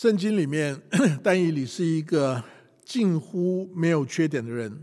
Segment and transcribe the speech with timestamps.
[0.00, 0.74] 圣经里面，
[1.22, 2.42] 但以理是一个
[2.86, 4.82] 近乎没有缺点的人。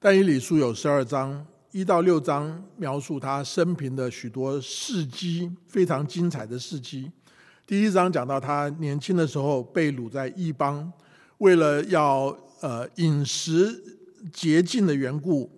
[0.00, 7.08] 但以理书有十二章，一到六章描述他生平的许多事迹，非常精彩的事迹。
[7.68, 10.92] 第一章讲到他年轻的时候被掳在异邦，
[11.38, 13.80] 为了要呃饮食
[14.32, 15.48] 洁净的缘故，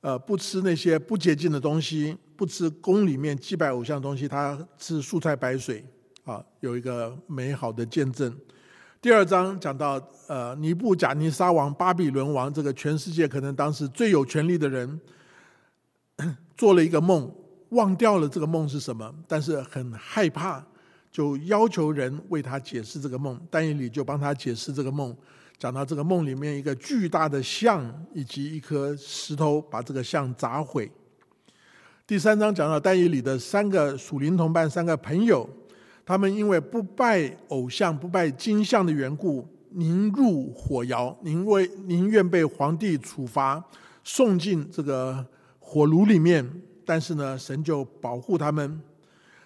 [0.00, 5.84] 呃不吃那些不洁净的东西，不吃宫里面祭拜偶像的东西，他吃蔬菜白水。
[6.30, 8.32] 啊，有一个美好的见证。
[9.02, 15.00] 第二章讲到，呃，尼布贾尼撒王、巴比伦王，这个全世界可能当时最有权力的人，
[16.56, 17.28] 做了一个梦，
[17.70, 20.64] 忘掉了这个梦是什么，但是很害怕，
[21.10, 23.40] 就要求人为他解释这个梦。
[23.50, 25.12] 但以理就帮他解释这个梦，
[25.58, 30.88] 讲到这个梦里面一个巨大的象以及一颗石头，把这个象砸毁。
[32.06, 35.50] 第三章讲到但以理的三个属灵同伴，三个朋友。
[36.04, 43.62] 他们因为不拜偶像、不拜金像的缘故，宁入火窑，宁为宁愿被皇帝处罚，
[44.02, 45.24] 送进这个
[45.58, 46.48] 火炉里面。
[46.84, 48.80] 但是呢，神就保护他们，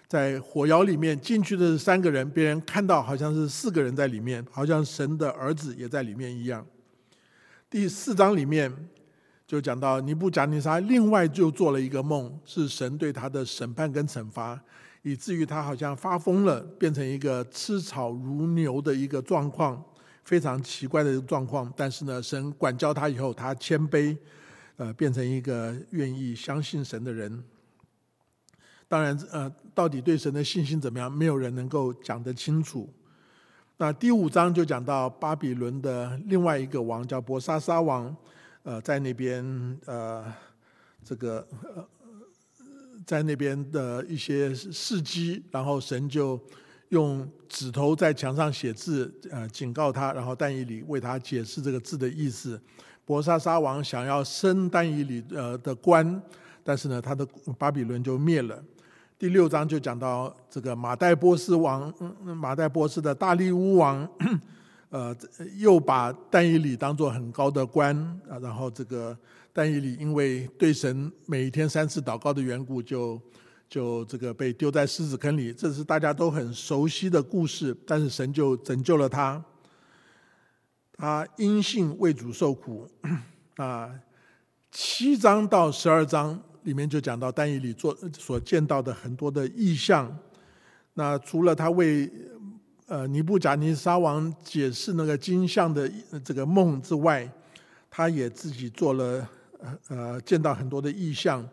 [0.07, 6.65] 在火窑里面进去的是三个人，别人看到好像是四个人在里面，好像神的儿子也在里面一样。
[7.69, 8.73] 第四章里面
[9.45, 14.59] 就讲到尼布贾尼撒另外就做了一个梦，是神对他的审判跟惩罚。
[15.05, 19.79] 以至于他好像发疯了，变成一个吃草如牛的一个状况，
[20.23, 21.71] 非常奇怪的状况。
[21.77, 24.17] 但是呢，神管教他以后，他谦卑，
[24.77, 27.43] 呃，变成一个愿意相信神的人。
[28.87, 32.91] 当然，呃，到底对神的信心怎么样，没有人能够讲得清楚。
[33.77, 38.17] 那第五章就讲到巴比伦的另外一个王叫伯沙沙王，
[38.63, 39.45] 呃，在那边，
[39.85, 40.25] 呃，
[41.03, 41.47] 这个。
[43.05, 46.39] 在那边的一些事迹，然后神就
[46.89, 52.59] 用指头在墙上写字，呃，警告他，然后但以理为他解释这个字的意思。
[53.05, 56.19] 博沙沙王想要升但以理呃的官，
[56.63, 57.23] 但是呢，他的
[57.59, 58.63] 巴比伦就灭了。
[59.19, 61.93] 第六章就讲到这个马代波斯王，
[62.23, 64.09] 马代波斯的大力乌王，
[64.89, 65.15] 呃，
[65.57, 67.95] 又把但以理当做很高的官
[68.27, 69.15] 啊，然后这个。
[69.57, 73.21] 但以理因为对神每一天三次祷告的缘故，就
[73.69, 75.53] 就这个被丢在狮子坑里。
[75.53, 77.73] 这是大家都很熟悉的故事。
[77.87, 79.41] 但是神就拯救了他，
[80.97, 82.85] 他因信为主受苦。
[83.55, 83.89] 啊，
[84.71, 90.13] 七章到十二章里面就讲到但以理做所见到的很多的意象。
[90.95, 92.11] 那除了他为
[92.87, 95.89] 呃尼布甲尼撒王解释那个金像的
[96.25, 97.31] 这个梦之外，
[97.89, 99.25] 他也自己做了。
[99.87, 101.47] 呃，见到很多的意象。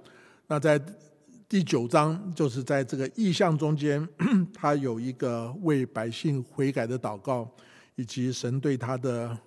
[0.46, 0.80] 那在
[1.48, 4.06] 第九章，就是在这个意象中间，
[4.52, 7.48] 他有一个为百姓悔改的祷告，
[7.94, 9.38] 以及神对他的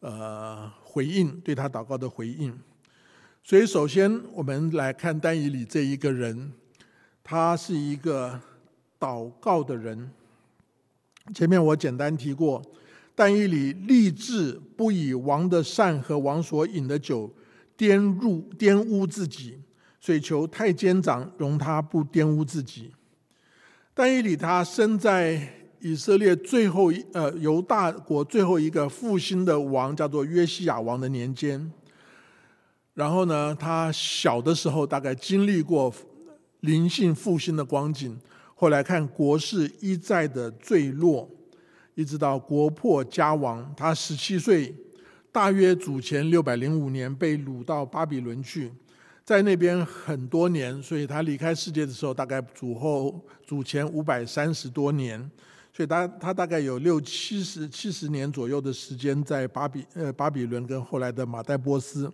[0.00, 2.58] 呃回应，对他祷告的回应。
[3.42, 6.52] 所以，首先我们来看丹以里这一个人，
[7.22, 8.40] 他是一个
[8.98, 10.10] 祷告的人。
[11.34, 12.62] 前面我简单提过，
[13.14, 17.32] 但以里立志不以王的善和王所饮的酒。
[17.76, 19.60] 颠入玷污自己，
[20.00, 22.90] 所以求太监长容他不玷污自己。
[23.92, 31.70] 但以理他生在以色列最后一呃犹大国最后一个复兴的王，叫做约西亚王的年间。
[32.94, 35.92] 然后呢，他小的时候大概经历过
[36.60, 38.18] 灵性复兴的光景，
[38.54, 41.28] 后来看国势一再的坠落，
[41.94, 44.74] 一直到国破家亡，他十七岁。
[45.36, 48.72] 大约主前六百零五年被掳到巴比伦去，
[49.22, 55.20] 在那边很多年，所以他离开世界的时候大概主后主前五百三十多年，
[55.74, 62.10] 所以他他大概有六七十七十年左右的时间在巴比呃巴比伦跟后来的马代波斯，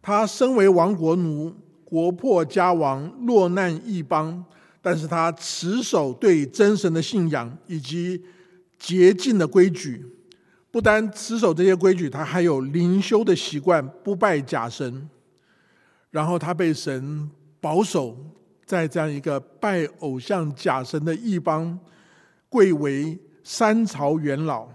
[0.00, 1.52] 他身为亡国奴，
[1.84, 4.44] 国破家亡，落难异邦，
[4.80, 8.22] 但是他持守对真神的信仰以及
[8.78, 10.06] 洁净的规矩。
[10.76, 15.08] 不单持守这些规矩，他还有灵修的习惯，不拜假神。
[16.10, 17.30] 然后他被神
[17.62, 18.14] 保守
[18.66, 21.78] 在这样一个拜偶像假神的异邦，
[22.50, 24.68] 贵为三朝元老。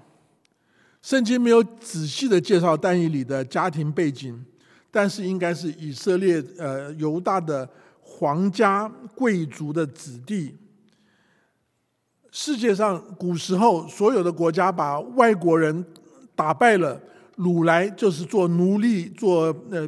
[1.03, 4.43] 圣经没有仔细的介绍但以里的家庭背景，
[4.89, 7.69] 但是应该是以色列呃犹大的
[7.99, 10.57] 皇家贵族的子弟。
[12.31, 15.85] 世界上古时候所有的国家把外国人
[16.33, 16.99] 打败了，
[17.35, 19.87] 掳来就是做奴隶、做呃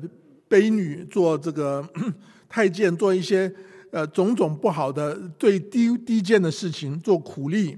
[0.49, 1.87] 卑女、做这个
[2.49, 3.51] 太监、做一些
[3.91, 7.77] 呃种种不好的、最低低贱的事情，做苦力。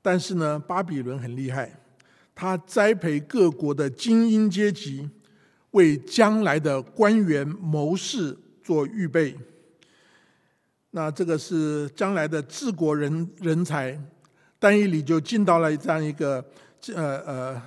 [0.00, 1.80] 但是呢，巴比伦很厉害，
[2.34, 5.08] 他栽培各国的精英阶级，
[5.72, 9.36] 为将来的官员谋士做预备。
[10.96, 14.00] 那这个是将来的治国人人才，
[14.60, 16.36] 单一里就进到了这样一个
[16.94, 17.62] 呃呃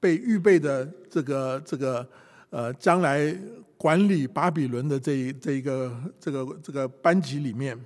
[0.00, 2.04] 被预备的这个这个
[2.50, 3.32] 呃将来
[3.76, 7.78] 管理巴比伦的这一这一个这个这个班级里面。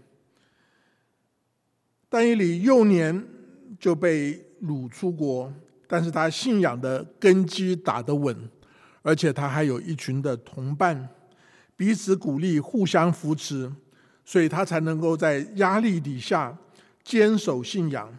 [2.08, 3.22] 单一里幼年
[3.78, 5.52] 就被掳出国，
[5.86, 8.34] 但是他信仰的根基打得稳，
[9.02, 11.06] 而且他还有一群的同伴，
[11.76, 13.70] 彼此鼓励，互相扶持。
[14.28, 16.54] 所以他才能够在压力底下
[17.02, 18.14] 坚守信仰。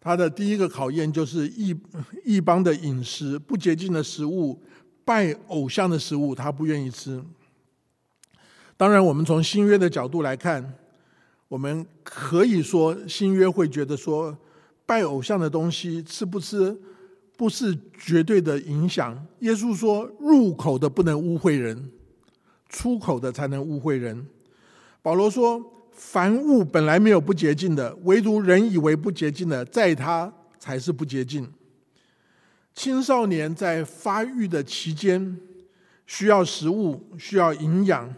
[0.00, 1.76] 他的第一个考验就是异
[2.24, 4.62] 异邦的饮食，不洁净的食物，
[5.04, 7.20] 拜偶像的食物，他不愿意吃。
[8.76, 10.74] 当然，我们从新约的角度来看，
[11.48, 14.38] 我们可以说新约会觉得说，
[14.86, 16.78] 拜偶像的东西吃不吃
[17.36, 19.26] 不是绝对的影响。
[19.40, 21.90] 耶稣说，入口的不能污秽人，
[22.68, 24.24] 出口的才能污秽人。
[25.06, 25.64] 保罗说
[25.94, 31.48] ：“凡物本来没有不洁净的，唯独人以为不洁净的，在他才是不洁净。”
[32.74, 35.38] 青少年在发育的期间
[36.06, 38.12] 需要食物，需要营养，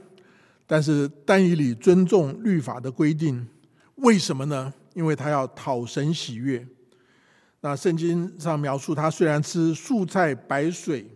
[0.66, 3.46] 但是但以理尊重律法的规定，
[3.96, 4.72] 为什么呢？
[4.94, 6.66] 因为他要讨神喜悦。
[7.60, 11.06] 那圣经上描述他虽然吃素菜白水，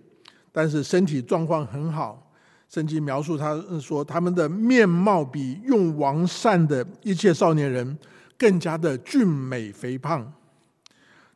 [0.53, 2.31] 但是身体状况很好。
[2.73, 7.99] 圣经描述他说，他们的面貌比用王善的一切少年人
[8.39, 10.33] 更加的俊美肥胖，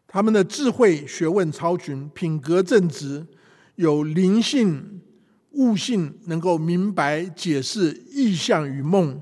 [0.06, 3.26] 他们的智慧学问超群，品格正直，
[3.74, 5.02] 有灵性
[5.50, 9.20] 悟性，能够明白解释意象与梦，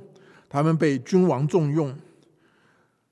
[0.48, 1.92] 他们被君王重用。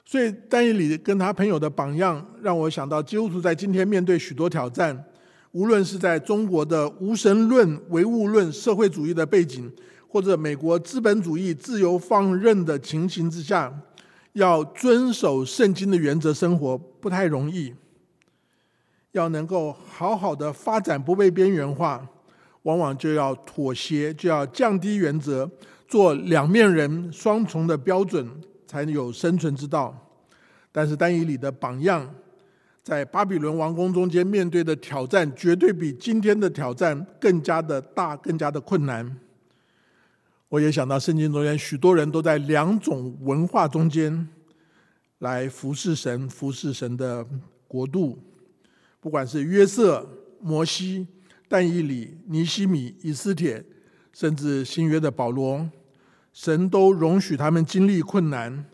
[0.05, 5.05] 所以，丹尼里跟他朋友的榜样，让我想到基督徒在今天面对许多挑战。
[5.53, 9.71] 无论是在中国的无神论、唯物论、社会主义的背景，
[10.09, 13.73] 或者美国资本主义自由放任的情形之下，
[14.33, 17.75] 要遵守圣经的原则生活不太容易。
[19.13, 22.03] 要能够好好的发展，不被边缘化，
[22.63, 25.51] 往往就要妥协，就要降低原则，
[25.87, 28.27] 做两面人、双重的标准，
[28.67, 29.95] 才有生存之道。
[30.73, 32.09] 但是单以里的榜样。
[32.83, 39.19] 在巴比伦王宫中间面对的挑战，绝对比今天的挑战更加的大，更加的困难。
[40.49, 44.29] 我也想到圣经中间许多人都在两种文化中间
[45.21, 47.25] 来服侍神，服侍神的
[47.69, 48.19] 国度。
[49.01, 50.07] 不管是约瑟、
[50.41, 51.07] 摩西、
[51.49, 53.65] 但以里、尼西米、以斯帖，
[54.13, 55.71] 甚至新约的保罗，
[56.33, 58.65] 神都容许他们经历困难，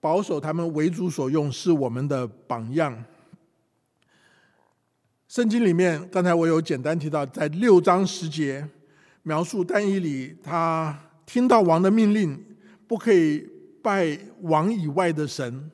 [0.00, 3.04] 保守他们为主所用，是我们的榜样。
[5.28, 8.64] 圣经里面，刚才我有简单提到，在六章十节
[9.24, 10.96] 描述但以里，他
[11.26, 12.40] 听到王的命令，
[12.86, 13.44] 不可以
[13.82, 15.68] 拜王以外的神，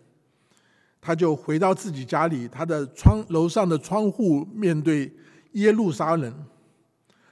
[1.02, 5.12] 他就回到自己家里，他的窗楼上的窗户面对
[5.52, 6.34] 耶路撒冷，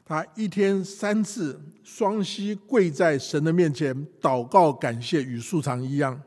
[0.04, 6.20] 他一天三次双膝跪在神的面前祷告感谢，与素常一样。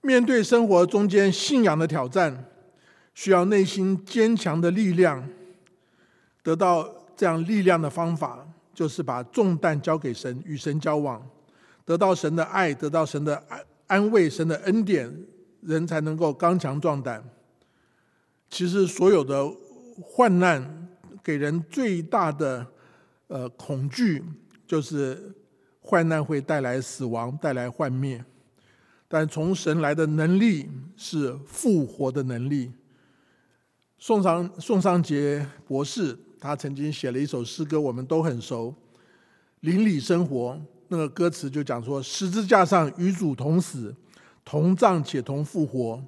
[0.00, 2.46] 面对生活中间信仰的挑战。
[3.14, 5.28] 需要内心坚强的力量，
[6.42, 11.24] 得到这样力量的方法，就是把重担交给神，与神交往，
[11.84, 15.14] 得到神的爱，得到神的安安慰，神的恩典，
[15.60, 17.22] 人才能够刚强壮胆。
[18.48, 19.46] 其实，所有的
[20.00, 20.88] 患难
[21.22, 22.66] 给人最大的
[23.28, 24.22] 呃恐惧，
[24.66, 25.34] 就是
[25.80, 28.24] 患难会带来死亡，带来幻灭。
[29.06, 32.72] 但从神来的能力是复活的能力。
[34.04, 38.68] 宋尚宋尚杰博士，他曾经写了一首诗歌，我们都很熟，
[39.60, 40.54] 《邻里生活》。
[40.88, 43.94] 那个歌词就讲说：十字架上与主同死，
[44.44, 46.02] 同葬且同复活，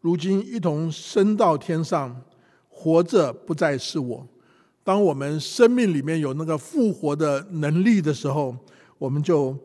[0.00, 2.22] 如今一同升到天上，
[2.68, 4.24] 活着不再是我。
[4.84, 8.56] 当我们生命里面有那个复活的能力的时候，
[8.96, 9.58] 我们就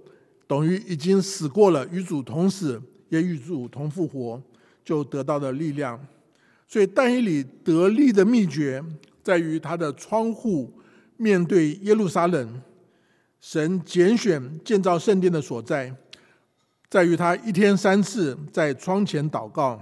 [0.48, 4.42] 等于已经死过了，与主同死，也与主同复活，
[4.84, 6.04] 就得到了力量。
[6.68, 8.84] 所以，但以理得力的秘诀
[9.24, 10.74] 在于他的窗户
[11.18, 12.62] 面对耶路撒冷，
[13.40, 15.96] 神拣选建造圣殿的所在，
[16.90, 19.82] 在于他一天三次在窗前祷告，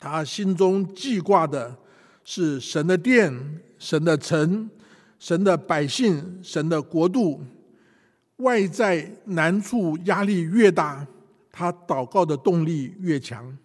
[0.00, 1.76] 他心中记挂的
[2.24, 3.32] 是神的殿、
[3.78, 4.68] 神的城、
[5.18, 7.42] 神的百姓、神的国度。
[8.38, 11.06] 外在难处压力越大，
[11.50, 13.56] 他祷告的动力越强。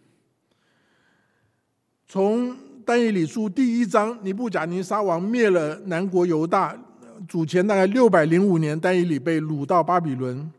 [2.12, 2.54] 从
[2.84, 6.78] 但以理书第一章，尼布甲尼撒王灭了南国犹大，
[7.26, 10.52] 主前大概六百零五年，但以理被掳到巴比伦，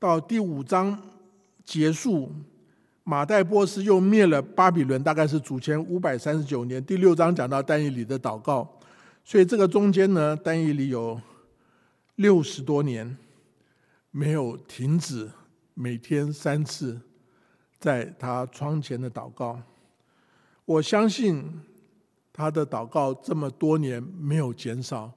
[0.00, 1.00] 到第五章
[1.64, 2.28] 结束，
[3.04, 6.84] 马代波斯又灭了巴比伦，大概是主前五百三十九年。
[6.84, 8.68] 第六章讲到但以理的祷告，
[9.24, 11.20] 所以这个中间呢，但以理有
[12.16, 13.16] 六十多年
[14.10, 15.30] 没有停止，
[15.74, 17.00] 每天三次
[17.78, 19.62] 在他窗前的祷告。
[20.66, 21.44] 我相信
[22.32, 25.12] 他的祷告这么多年没有减少，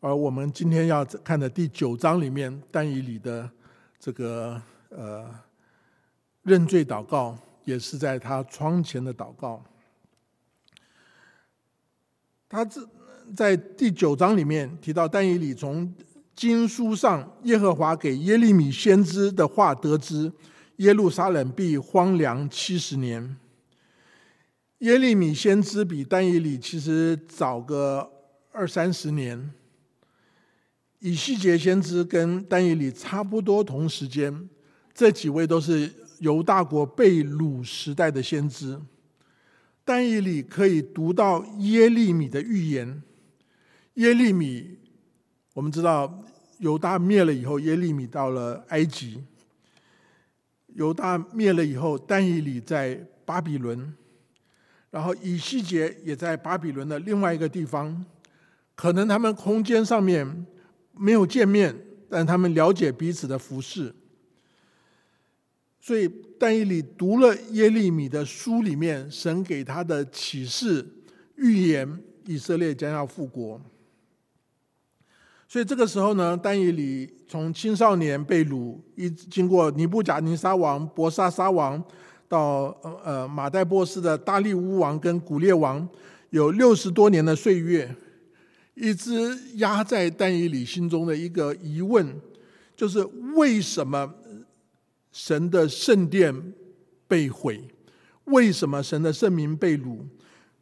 [0.00, 3.50] 而我们今天要看的第九章里面，但以理的
[4.00, 5.28] 这个呃
[6.42, 9.62] 认罪祷告，也是在他窗前的祷告。
[12.48, 12.80] 他这
[13.36, 15.94] 在第九章里面提到，但以理从
[16.34, 20.32] 经书上耶和华给耶利米先知的话得知，
[20.76, 23.36] 耶路撒冷必荒凉七十年。
[24.78, 28.08] 耶利米先知比但以理其实早个
[28.52, 29.50] 二三十年，
[31.00, 34.48] 以西结先知跟但以理差不多同时间，
[34.94, 38.80] 这几位都是犹大国被掳时代的先知。
[39.84, 43.02] 但以理可以读到耶利米的预言。
[43.94, 44.78] 耶利米，
[45.54, 46.22] 我们知道
[46.58, 49.24] 犹大灭了以后，耶利米到了埃及。
[50.74, 53.92] 犹大灭了以后，但以理在巴比伦。
[54.98, 58.04] 然后以西结也在巴比伦的另外一个地方，
[58.74, 60.44] 可能他们空间上面
[60.92, 61.72] 没有见面，
[62.10, 63.94] 但他们了解彼此的服饰。
[65.80, 70.84] 所以但以理读了耶利米的书里面神给他的启示
[71.36, 73.60] 预言，以色列将要复国。
[75.46, 81.80] 所以这个时候呢，但以理从青少年被掳，一经过尼布甲尼撒王、伯沙撒王。
[82.28, 85.88] 到呃呃马代波斯的大力乌王跟古列王
[86.30, 87.92] 有六十多年的岁月，
[88.74, 92.14] 一直压在但以理心中的一个疑问，
[92.76, 93.02] 就是
[93.34, 94.14] 为什么
[95.10, 96.52] 神的圣殿
[97.08, 97.64] 被毁？
[98.24, 100.00] 为什么神的圣名被掳？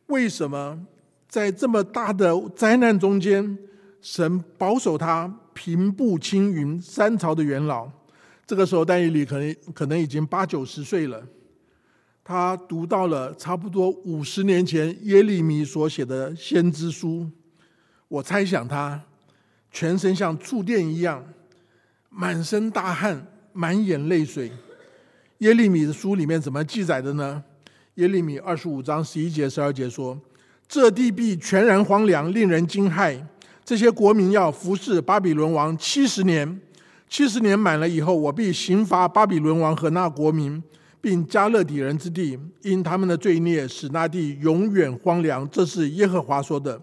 [0.07, 0.87] 为什么
[1.29, 3.59] 在这么大的灾难中间，
[4.01, 7.91] 神保守他平步青云，三朝的元老？
[8.47, 11.27] 这个时候，但以理可能可能已经八九十岁了。
[12.29, 17.31] 他读到了差不多五十年前耶利米所写的先知书，
[18.09, 19.01] 我猜想他
[19.71, 21.25] 全身像触电一样，
[22.11, 24.51] 满身大汗，满眼泪水。
[25.39, 27.45] 耶利米的书里面怎么记载的呢？
[27.95, 30.21] 耶利米二十五章十一节、十二节说
[30.67, 33.17] ：“这地必全然荒凉，令人惊骇。
[33.65, 36.61] 这些国民要服侍巴比伦王七十年，
[37.09, 40.61] 七十年满了以后，我必刑罚巴比伦王和那国民。”
[41.07, 45.49] 并加勒底人之地，因他们的罪孽，使那地永远荒凉。
[45.49, 46.81] 这是耶和华说的。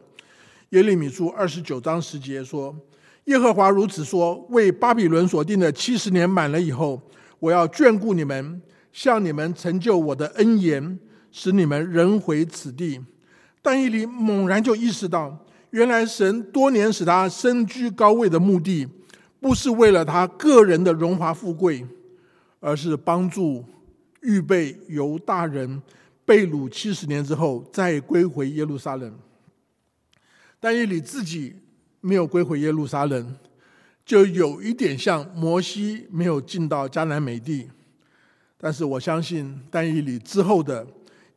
[0.70, 2.74] 耶利米书二十九章十节说
[3.27, 7.01] ：“耶和华如此说：为巴比伦所定的七十年满了以后，
[7.38, 8.62] 我要眷顾你们，
[8.94, 10.98] 向你们成就我的恩言，
[11.30, 13.01] 使你们仍回此地。”
[13.62, 15.38] 但以理猛然就意识到，
[15.72, 18.88] 原来神多年使他身居高位的目的，
[19.42, 21.86] 不是为了他个人的荣华富贵，
[22.62, 23.65] 而是帮助。
[24.24, 25.82] 预备犹大人
[26.25, 29.13] 被掳七十年之后再归回耶路撒冷，
[30.60, 31.56] 但以理自己
[32.00, 33.36] 没有归回耶路撒冷，
[34.06, 37.70] 就有一点像摩西没有进到迦南美地。
[38.58, 40.88] 但是我相信，但以理之后的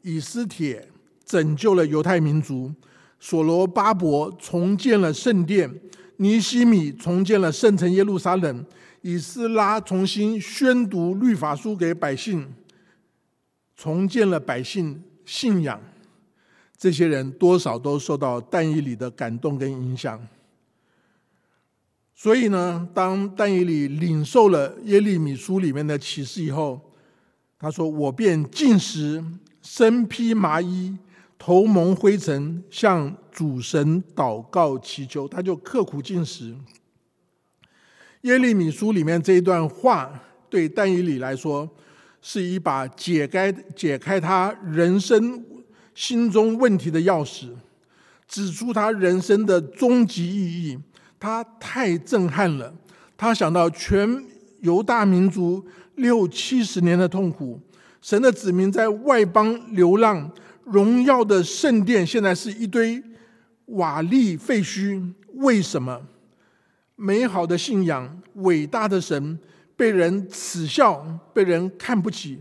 [0.03, 0.89] 以斯帖
[1.25, 2.73] 拯救了犹太民族，
[3.19, 5.69] 所罗巴伯重建了圣殿，
[6.19, 8.65] 尼西米重建了圣城耶路撒冷，
[9.03, 12.47] 以斯拉重新宣读律法书给百姓。
[13.77, 15.79] 重建了百姓信仰，
[16.79, 20.27] 这些人多少都受到但以理的感动跟影响。
[22.15, 26.81] 所以呢，当但以理领受了耶利米书里面的启示以后，
[27.59, 29.23] 他说：“我便进食，
[29.61, 30.97] 身披麻衣，
[31.39, 36.57] 头蒙灰尘，向主神祷告祈求。”他就刻苦进食。
[38.23, 40.19] 耶利米书里面这一段话，
[40.49, 41.69] 对但以理来说。
[42.21, 45.45] 是一把解开解开他人生
[45.95, 47.49] 心中问题的钥匙，
[48.27, 50.79] 指出他人生的终极意义。
[51.19, 52.75] 他太震撼了，
[53.17, 54.23] 他想到全
[54.61, 57.59] 犹大民族六七十年的痛苦，
[58.03, 60.31] 神的子民在外邦流浪，
[60.65, 63.03] 荣耀的圣殿现在是一堆
[63.67, 65.15] 瓦砾废墟。
[65.35, 66.03] 为什么？
[66.97, 69.39] 美好的信仰，伟大的神。
[69.77, 72.39] 被人耻笑，被人看不起，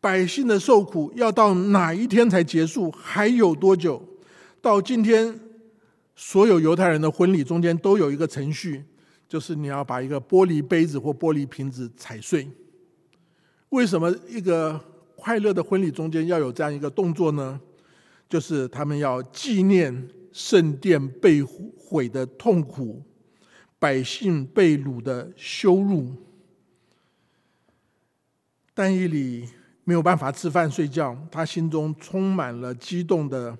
[0.00, 2.90] 百姓的受苦要到哪一天才结束？
[2.90, 4.02] 还有多久？
[4.60, 5.40] 到今天，
[6.14, 8.84] 所有犹太人的婚礼中间都有一个程序，
[9.28, 12.46] 就是你要把一个玻璃杯子或玻璃瓶子踩碎。
[13.70, 14.78] 为什么一个
[15.16, 17.58] 快乐的婚礼中间要有这样一个动作呢？
[18.28, 23.02] 就是他们要纪念圣殿被毁的痛苦，
[23.78, 26.12] 百姓被掳的羞辱。
[28.78, 29.48] 但以理
[29.82, 33.58] 没有办法吃饭睡觉，他心中充满了激动的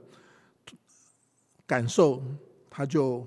[1.67, 2.23] 感受，
[2.71, 3.27] 他就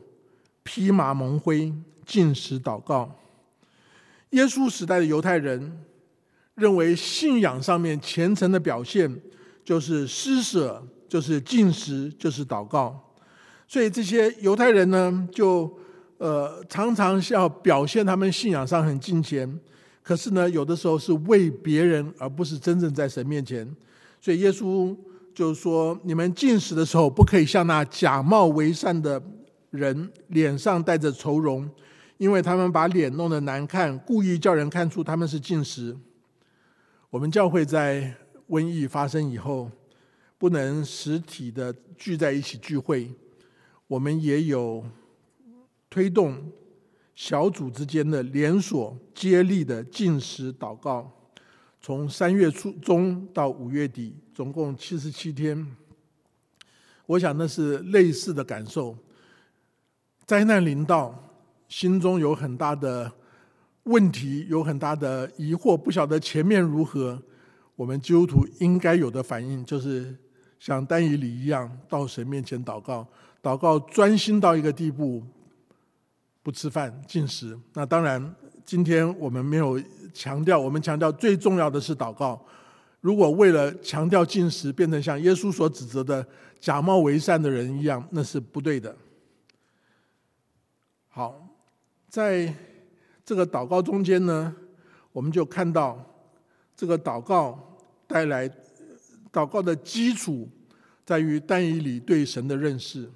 [0.64, 1.74] 披麻蒙灰
[2.06, 3.14] 进食祷告。
[4.30, 5.84] 耶稣时代的犹太人。
[6.56, 9.20] 认为信仰上面虔诚的表现
[9.64, 13.16] 就是施舍，就是进食，就是祷告。
[13.68, 15.80] 所以这些犹太人呢，就
[16.18, 19.60] 呃常常要表现他们信仰上很敬虔，
[20.04, 23.68] 可是呢，有的时候是为别人，而不是真正在神面前。
[24.20, 24.96] 所以耶稣
[25.34, 29.22] 就说：你们进食的时候，不可以像那假冒为善的
[29.70, 31.70] 人，脸上带着愁容，
[32.18, 35.96] 因为他们把脸弄得难看，故意叫人看出他们是进食。
[37.10, 38.16] 我们教会在
[38.50, 39.70] 瘟疫发生以后，
[40.38, 43.10] 不能实体的聚在一起聚会，
[43.88, 44.84] 我们也有
[45.90, 46.52] 推动
[47.22, 51.08] 小组之间的连锁接力的进食祷告，
[51.80, 55.64] 从三月初中到五月底，总共七十七天。
[57.06, 58.98] 我想那是类似的感受。
[60.26, 61.14] 灾难临到，
[61.68, 63.12] 心中有很大的。
[63.84, 67.22] 问题有很大的疑惑，不晓得前面如何。
[67.76, 70.18] 我们基督徒应该有的反应，就是
[70.60, 73.08] 像丹以里一样，到神面前祷告，
[73.44, 75.24] 祷告专心到一个地步，
[76.42, 77.58] 不吃饭进食。
[77.74, 79.82] 那当然，今天我们没有
[80.14, 82.44] 强调，我们强调最重要的是祷告。
[83.00, 86.26] 如果为了强调进食，变成像耶稣所指责的
[86.60, 88.96] 假冒为善的人一样，那是不对的。
[91.10, 91.48] 好，
[92.08, 92.54] 在。
[93.24, 94.54] 这个祷告中间呢，
[95.14, 96.04] 我们就看到
[96.76, 98.50] 这个祷告带来
[99.32, 100.50] 祷告的基础，
[101.06, 103.10] 在于但以理对神的认识。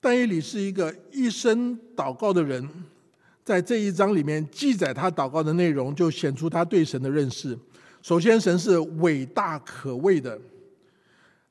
[0.00, 2.68] 但以理是一个一生祷告的人，
[3.44, 7.58] 在这一章里面记载他祷告的内容，就显出他对神的认识。
[8.00, 10.38] 首先，神是伟大可畏的。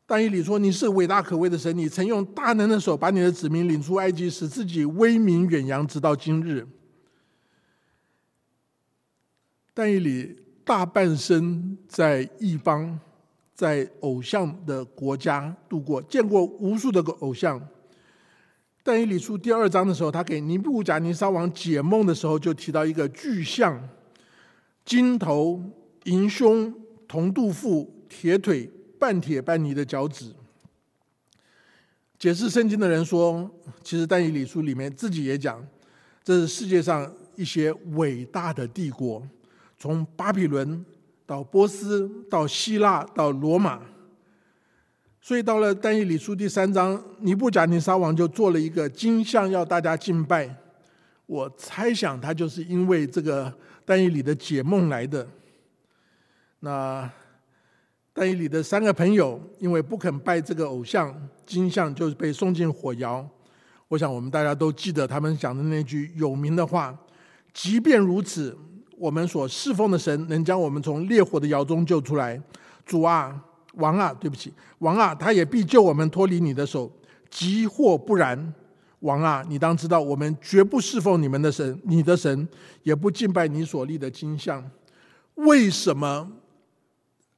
[0.05, 6.65] 但以理说：“你是伟大可畏的神，你曾用大能的手把你的子民领出埃及，使自己威名远扬，直到今日。”
[9.73, 12.97] 但以理大半生在异邦，
[13.53, 17.61] 在偶像的国家度过，见过无数的个偶像。
[18.87, 23.77] 但以理书第二章的时候，他给尼布甲尼撒王解梦的时候，就提到一个巨象：
[24.85, 25.61] 金头、
[26.05, 26.73] 银胸、
[27.05, 30.33] 铜肚腹、铁腿、半铁半泥的脚趾。
[32.17, 33.51] 解释圣经的人说，
[33.83, 35.61] 其实但以理书里面自己也讲，
[36.23, 39.21] 这是世界上一些伟大的帝国。
[39.77, 40.85] 从巴比伦
[41.25, 43.81] 到波斯，到希腊，到罗马，
[45.27, 50.49] 所以到了但以理书第三章，尼布甲尼撒王就做了一个金像，要大家敬拜。
[51.25, 55.27] 我猜想他就是因为这个但以理的解梦来的。
[56.61, 57.11] 那
[58.13, 61.13] 但以理的三个朋友因为不肯拜这个偶像
[61.45, 63.29] 金像，就被送进火窑。
[63.89, 66.97] 我想我们大家都记得他们讲的那句有名的话：
[67.53, 68.57] 即便如此。
[68.97, 72.41] 我们所侍奉的神能将我们从烈火的窑中救出来，
[72.85, 73.43] 主啊，
[73.77, 76.91] 王啊，对不起，王啊，他也必救我们脱离你的手。
[77.29, 78.53] 即或不然，
[78.99, 82.47] 王啊，你当知道，我们绝不侍奉你们的神，你的神
[82.83, 84.63] 也不敬拜你所立的金像。
[85.35, 86.31] 为什么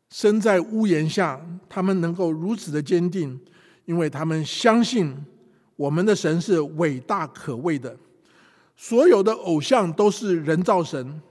[0.09, 3.39] 身在屋檐下，他们能够如此的坚定？
[3.85, 5.15] 因为他们相信
[5.75, 7.97] 我们的神是伟大可畏的，
[8.77, 11.21] 所有的偶像都是人造神。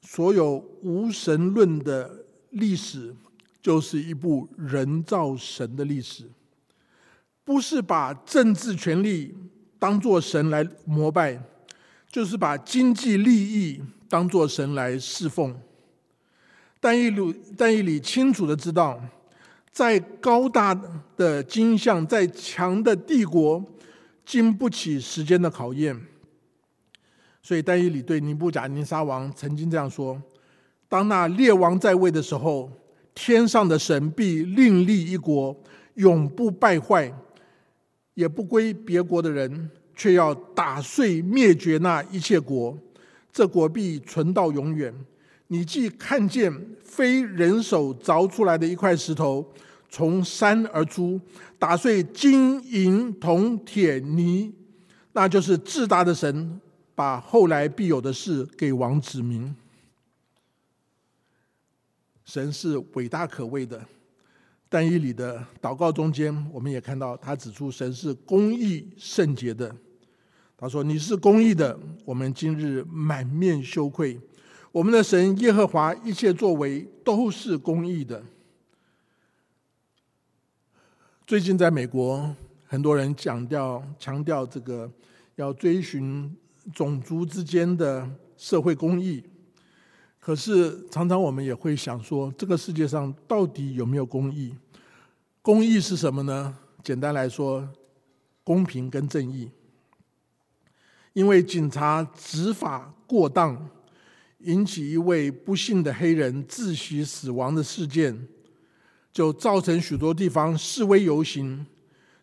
[0.00, 3.14] 所有无神论的历史，
[3.68, 6.24] 就是一部人造神的历史，
[7.44, 9.36] 不是把政治权力
[9.78, 11.38] 当做神来膜拜，
[12.10, 13.78] 就是把经济利益
[14.08, 15.54] 当做神来侍奉。
[16.80, 18.98] 但一路但一里清楚的知道，
[19.70, 20.74] 再高大
[21.14, 23.62] 的金像，再强的帝国，
[24.24, 25.94] 经不起时间的考验。
[27.42, 30.22] 所以，但以理对尼布甲尼撒王曾经这样说
[30.88, 32.72] ：“当那列王在位的时候，
[33.20, 35.54] 天上的神必另立一国，
[35.94, 37.12] 永不败坏，
[38.14, 42.78] 也不归别国的人，却要打碎灭绝那一切国。
[43.32, 44.94] 这国必存到永远。
[45.48, 46.52] 你既看见
[46.84, 49.44] 非人手凿出来的一块石头
[49.90, 51.20] 从山而出，
[51.58, 54.54] 打碎金银铜铁泥，
[55.12, 56.60] 那就是至大的神
[56.94, 59.52] 把后来必有的事给王指明。
[62.28, 63.82] 神是伟大可畏的。
[64.68, 69.74] 但以理的祷告中间，我们也看到他指出神是公义圣洁的。
[70.54, 74.20] 他说：“你是公义的，我们今日满面羞愧。
[74.70, 78.22] 我们的神耶和华一切作为都是公义的。”
[81.26, 82.30] 最近在美国，
[82.66, 84.90] 很多人强调强调这个
[85.36, 86.36] 要追寻
[86.74, 89.24] 种族之间的社会公义。
[90.28, 94.54] 可是，常常我们也会想说，这个世界上到底有没有公义？
[95.40, 96.54] 公义是什么呢？
[96.84, 97.66] 简单来说，
[98.44, 99.50] 公平跟正义。
[101.14, 103.70] 因为警察执法过当，
[104.40, 108.28] 引起一位不幸的黑人窒息死亡的事件，
[109.10, 111.64] 就造成许多地方示威游行。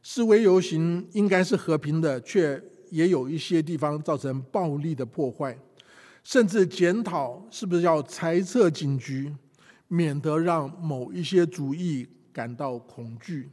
[0.03, 5.57] 示威游行应该是和平的，却也有一些地方造成暴力的破坏。
[6.25, 9.31] 甚至检讨是不是要裁撤警局，
[9.87, 13.51] 免得让某一些主义感到恐惧。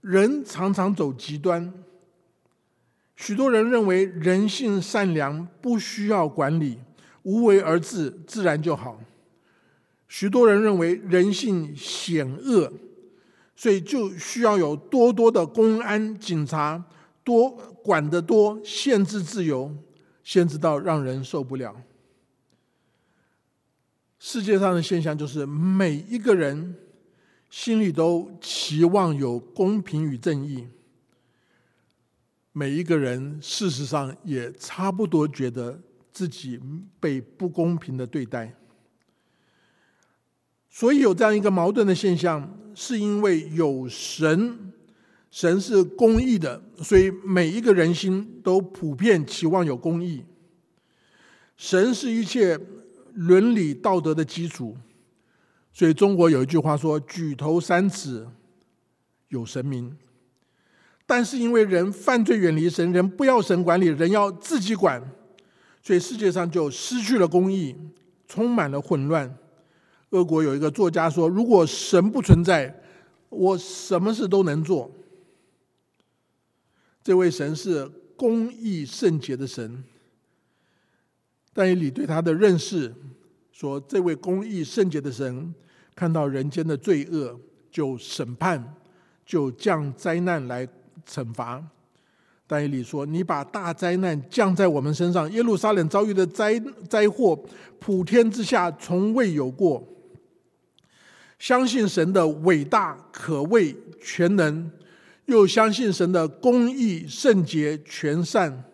[0.00, 1.74] 人常常走极端，
[3.16, 6.78] 许多人认为人性善良不需要管理，
[7.24, 9.00] 无为而治自然就好。
[10.06, 12.72] 许多人认为人性险恶，
[13.56, 16.84] 所以就需要有多多的公安警察，
[17.24, 17.50] 多
[17.82, 19.74] 管得多，限制自由。
[20.30, 21.74] 限制到让人受不了。
[24.20, 26.76] 世界上的现象就是，每一个人
[27.50, 30.68] 心里都期望有公平与正义。
[32.52, 36.60] 每一个人事实上也差不多觉得自己
[37.00, 38.54] 被不公平的对待。
[40.68, 44.72] 所以有这样一个矛盾的现象，是因为有神，
[45.30, 50.24] 神是公义的，所以每一个人心都普遍期望有公义。
[51.56, 52.58] 神是一切。
[53.12, 54.76] 伦理道德的基础，
[55.72, 58.24] 所以中国有一句话说：“举头三尺
[59.28, 59.94] 有神明。”
[61.04, 65.02] 但是因为人犯罪远离神，人不要神管理，人要自己管，
[65.82, 67.74] 所以世界上就失去了公义，
[68.28, 69.36] 充满了混乱。
[70.10, 72.72] 俄国有一个作家说：“如果神不存在，
[73.28, 74.88] 我什么事都能做。”
[77.02, 79.82] 这位神是公义圣洁的神。
[81.52, 82.94] 但以理对他的认识
[83.50, 85.54] 说：“这位公义圣洁的神
[85.94, 87.38] 看到人间的罪恶，
[87.70, 88.76] 就审判，
[89.26, 90.66] 就降灾难来
[91.06, 91.62] 惩罚。”
[92.46, 97.40] 但以理说：“你把大灾难降在我们身上，耶路撒冷遭遇的灾灾祸，
[97.78, 99.86] 普天之下从未有过。
[101.38, 104.70] 相信神的伟大、可畏、全能，
[105.30, 108.64] 又相信神的公义、圣洁、全善，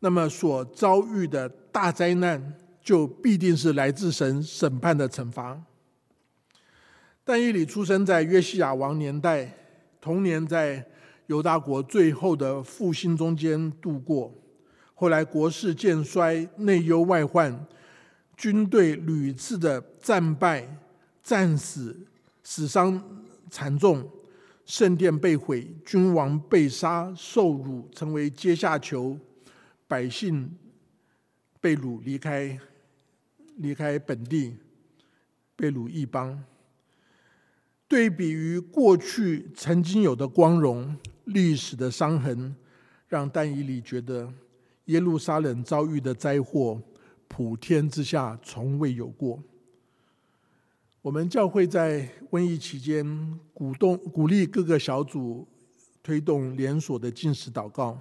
[0.00, 5.62] 那么所遭遇的。”大灾难就必定是来自神审判的惩罚。
[7.22, 9.54] 但以理出生在约西亚王年代，
[10.00, 10.84] 童年在
[11.26, 14.34] 犹大国最后的复兴中间度过。
[14.94, 17.64] 后来国势渐衰，内忧外患，
[18.36, 20.76] 军队屡次的战败、
[21.22, 21.96] 战死、
[22.42, 23.00] 死伤
[23.48, 24.10] 惨重，
[24.68, 29.18] 圣殿被毁，君王被杀、受辱，成为阶下囚，
[29.88, 30.48] 百姓。
[31.60, 32.56] 被掳离开，
[33.56, 34.56] 离开本地，
[35.56, 36.44] 被掳异邦。
[37.88, 42.54] 对比于过去曾经有的光荣、历史的伤痕，
[43.08, 44.32] 让但以理觉得
[44.84, 46.80] 耶路撒冷遭遇的灾祸，
[47.26, 49.42] 普天之下从未有过。
[51.08, 53.02] 我们教会在瘟疫期间，
[53.54, 55.48] 鼓动鼓励各个小组
[56.02, 57.98] 推动连锁的进食祷告。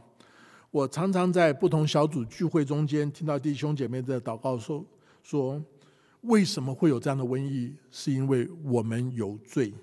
[0.71, 4.85] 我常常在不同小组聚会中间听到弟兄姐妹的祷告，说
[5.23, 5.63] 说
[6.23, 7.73] 为什么会有这样的瘟疫？
[7.89, 9.73] 是因为我们有罪，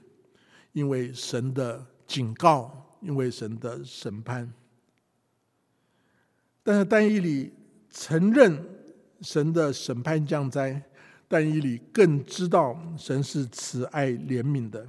[0.73, 4.53] 因为神的警告，因为神的审判。
[6.63, 7.55] 但是但以理
[7.91, 8.63] 承认
[9.23, 10.83] 神的审判降灾，
[11.27, 14.87] 但以理更知道神是慈爱怜悯的。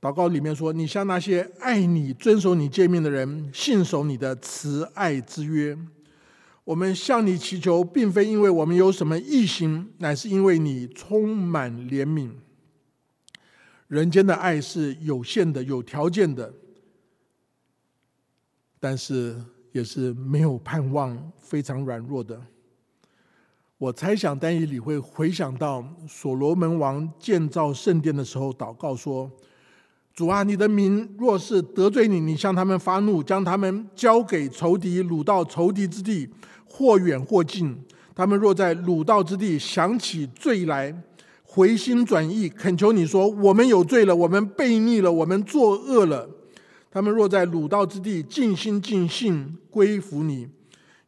[0.00, 5.76] 祷告里面说：“你向那些爱你、遵守你诫命的人，信守你的慈爱之约。
[6.62, 12.30] 我们向你祈求，并非因为我们有什么异行，乃是因为你充满怜悯。
[13.88, 16.52] 人间的爱是有限的、有条件的，
[18.78, 22.40] 但是也是没有盼望、非常软弱的。
[23.78, 29.30] 我猜想丹以理会回想到所罗门王建造圣殿的时候祷告说
[30.12, 36.28] ：“主啊，你的民若是得罪你，你向他们发怒，将他们交给仇敌，掳到仇敌之地，
[36.66, 37.78] 或远或近。
[38.16, 40.92] 他们若在掳到之地想起罪来，
[41.44, 46.28] 回心转意，恳求你说：我们有罪了，我们悖逆了，我们作恶了。
[46.90, 50.48] 他们若在掳到之地尽心尽性归服你。”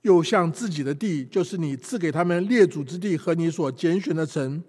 [0.03, 4.63] 又向自己的地，就是你赐给他们列祖之地和你所拣选的城，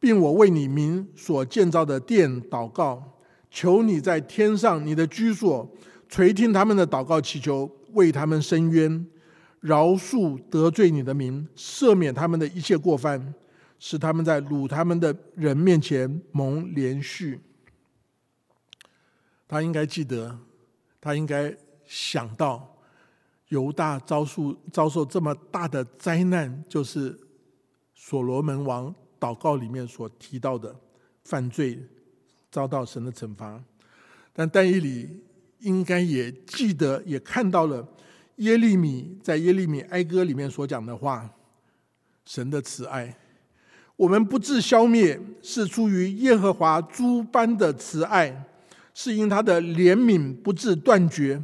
[0.00, 5.70] 并我为你民所建造的殿祷告，求你在天上你的居所
[6.08, 9.06] 垂听他们的祷告祈求，为他们伸冤，
[9.60, 13.34] 饶恕得罪你的民，赦免他们的一切过犯，
[13.78, 17.40] 使他们在辱他们的人面前蒙连续。
[19.48, 20.38] 他应该记得，
[21.00, 22.75] 他应该想到。
[23.48, 27.16] 犹大遭受遭受这么大的灾难，就是
[27.94, 30.74] 所罗门王祷告里面所提到的
[31.24, 31.78] 犯罪，
[32.50, 33.62] 遭到神的惩罚。
[34.32, 35.22] 但但以理
[35.60, 37.86] 应该也记得，也看到了
[38.36, 41.30] 耶利米在耶利米哀歌里面所讲的话：
[42.24, 43.16] 神的慈爱，
[43.94, 48.44] 我们不致消灭，是出于耶和华诸般的慈爱，
[48.92, 51.40] 是因他的怜悯不致断绝。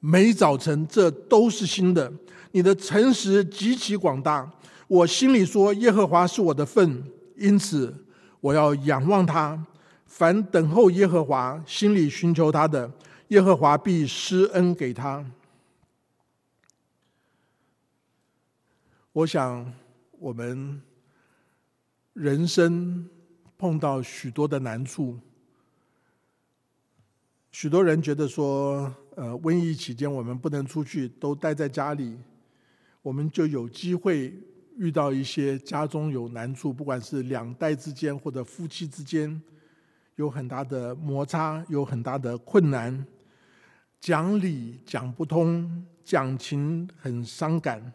[0.00, 2.12] 每早晨，这都是新的。
[2.52, 4.50] 你的诚实极其广大，
[4.86, 7.02] 我心里说：耶和华是我的份，
[7.36, 8.06] 因此
[8.40, 9.66] 我要仰望他。
[10.06, 12.90] 凡等候耶和华、心里寻求他的，
[13.28, 15.24] 耶和华必施恩给他。
[19.12, 19.70] 我想，
[20.12, 20.80] 我们
[22.12, 23.08] 人生
[23.58, 25.18] 碰到许多的难处，
[27.50, 28.94] 许多人觉得说。
[29.18, 32.16] 呃，瘟疫期间我们不能出去，都待在家里，
[33.02, 34.32] 我们就有机会
[34.76, 39.42] 遇到一些家中有难处，不管是两代之间或者夫妻之间，
[40.14, 43.04] 有很大的摩擦，有很大的困难，
[43.98, 47.92] 讲理讲不通，讲情很伤感，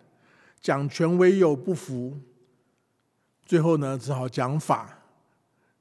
[0.60, 2.20] 讲权威又不服，
[3.46, 5.00] 最后呢，只好讲法。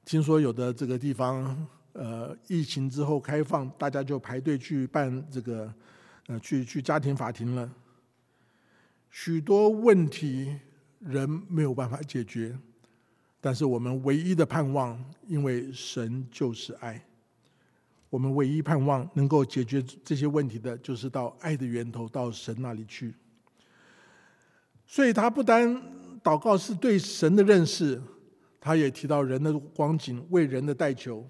[0.05, 1.67] 听说有的这个地方。
[1.93, 5.73] 呃，疫情之后开放，大家就排队去办这个，
[6.27, 7.71] 呃，去去家庭法庭了。
[9.11, 10.55] 许多问题
[10.99, 12.57] 人没有办法解决，
[13.39, 16.99] 但是我们唯一的盼望，因为神就是爱，
[18.09, 23.13] 我们唯一盼望能够解决这些问题的，就是到爱的源头，到神那里去。
[24.87, 25.79] 所以他不单
[26.23, 28.01] 祷告是对神的认识，
[28.59, 31.23] 他也提到人的光景，为人的代求。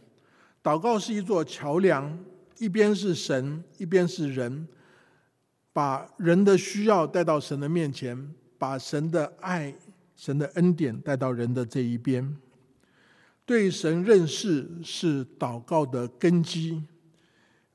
[0.64, 2.18] 祷告是一座桥梁，
[2.58, 4.66] 一边是神，一边是人，
[5.74, 9.76] 把人的需要带到神的面前，把神的爱、
[10.16, 12.38] 神的恩典带到人的这一边。
[13.46, 16.82] 对神认识是祷告的根基，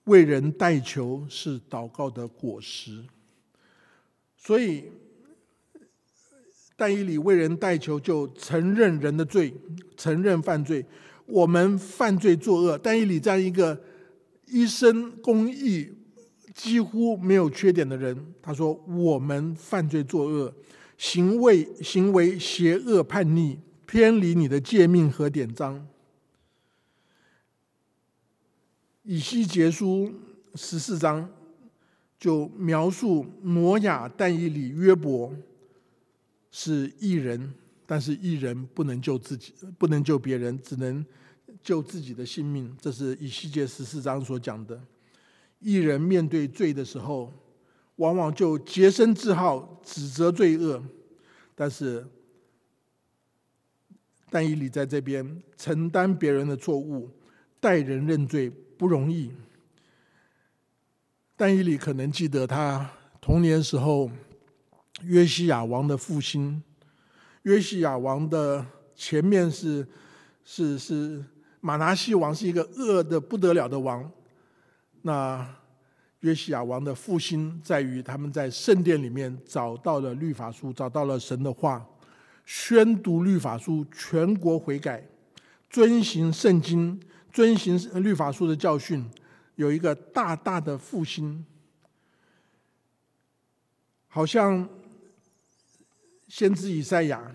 [0.04, 3.04] 为人代求是祷告的果实。
[4.38, 4.90] 所以，
[6.74, 9.52] 但以理为人代求，就承认人的罪，
[9.94, 10.82] 承认犯罪。
[11.28, 13.78] 我们犯罪作恶，但以理这样一个
[14.46, 15.92] 一生公义
[16.54, 20.52] 几乎没有缺点的人，他说：“我们犯罪作恶，
[20.96, 25.86] 行为行为邪恶叛逆，偏离你的诫命和典章。”
[29.04, 30.12] 以西结书
[30.54, 31.30] 十四章
[32.18, 35.30] 就描述摩亚、但以理、约伯
[36.50, 37.52] 是异人。
[37.90, 41.02] 但是一人不能救自己，不能救别人，只能
[41.62, 42.76] 救自己的性命。
[42.78, 44.78] 这是以西结十四章所讲的。
[45.58, 47.32] 一人面对罪的时候，
[47.96, 50.82] 往往就洁身自好，指责罪恶。
[51.54, 52.06] 但是，
[54.28, 57.10] 但以理在这边承担别人的错误，
[57.58, 59.32] 待人认罪不容易。
[61.36, 64.10] 但以理可能记得他童年时候
[65.04, 66.62] 约西亚王的复兴。
[67.48, 68.62] 约西亚王的
[68.94, 69.86] 前面是
[70.44, 71.24] 是是
[71.62, 74.08] 马拿西王，是一个恶的不得了的王。
[75.00, 75.48] 那
[76.20, 81.82] 约西亚王的复兴在于他们在圣殿里面找到了律法书，找到了神的话，
[82.44, 85.02] 宣读律法书，全国悔改，
[85.70, 87.00] 遵行圣经，
[87.32, 89.02] 遵行律法书的教训，
[89.54, 91.46] 有一个大大的复兴，
[94.06, 94.68] 好像。
[96.28, 97.34] 先知以赛亚，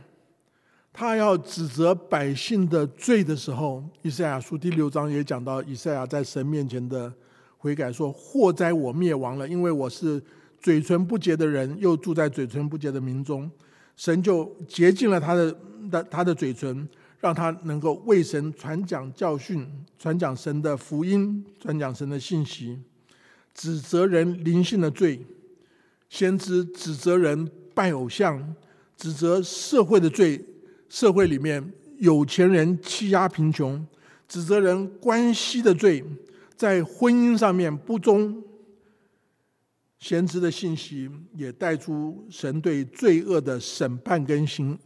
[0.94, 7.12] 他要指责百姓的罪的时候，以赛亚书第六章也讲到，以赛亚在神面前的
[7.58, 10.22] 悔改，说：“祸灾我灭亡了，因为我是
[10.62, 13.50] 嘴唇不洁的人，又住在嘴唇不洁的民中。
[13.96, 15.56] 神就洁净了他的
[15.90, 16.88] 的他的嘴唇，
[17.20, 22.80] 让他能够为神传讲教训，传讲神的福音，传讲神的信息，
[23.56, 25.20] 指责人灵性的罪，
[26.10, 28.56] 先知指责人拜偶像，
[28.98, 30.44] 指责社会的罪，
[30.90, 33.86] 社会里面有钱人欺压贫穷，
[34.28, 36.04] 指责人关系的罪，
[36.56, 38.42] 在婚姻上面不忠。
[40.00, 44.78] 先知的信息也带出神对罪恶的审判跟刑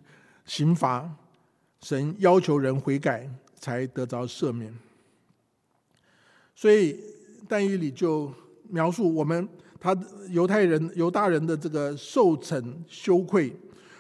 [0.46, 1.10] 刑罚，
[1.82, 3.28] 神要求人悔改
[3.60, 4.72] 才得着赦免。
[6.56, 7.00] 所以
[7.48, 8.32] 但以理就
[8.70, 9.48] 描述我们
[9.80, 9.98] 他
[10.30, 13.52] 犹太人犹大人的这个受惩羞愧，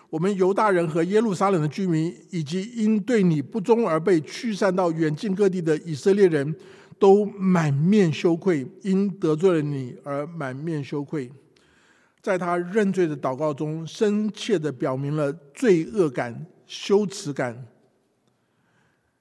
[0.10, 6.56] 我们犹大人和耶路撒冷的居民，以及因对你不忠而被驱散到远近各地的以色列人。
[7.00, 11.32] 都满面羞愧，因得罪了你而满面羞愧。
[12.24, 17.67] 在他认罪的祷告中，深切的表明了罪恶感、羞耻感。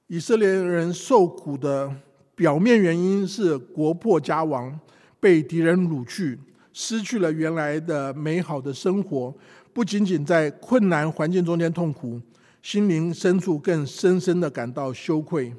[0.07, 1.95] 以色列人受苦的
[2.35, 4.81] 表面原因是国破家亡，
[5.21, 6.39] 被敌人掳去，
[6.73, 9.35] 失去了原来的美好的生活。
[9.77, 12.19] 不仅仅在困难环境中间痛苦，
[12.63, 15.55] 心灵深处更深深的感到羞愧，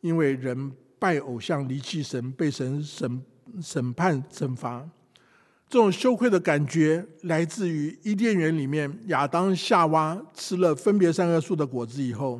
[0.00, 0.72] 因为人。
[0.98, 3.22] 拜偶像、离弃神、被神审
[3.62, 4.86] 审判、惩罚，
[5.66, 12.38] 这种羞愧的感觉来自于伊甸园里面亚当、夏娃吃了分别三恶树的果子以后，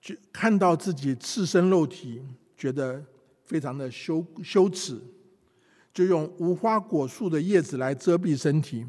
[0.00, 2.22] 就看到自己赤身肉体，
[2.56, 3.04] 觉得
[3.44, 4.98] 非常的羞羞耻，
[5.92, 8.86] 就用无花果树的叶子来遮蔽身体。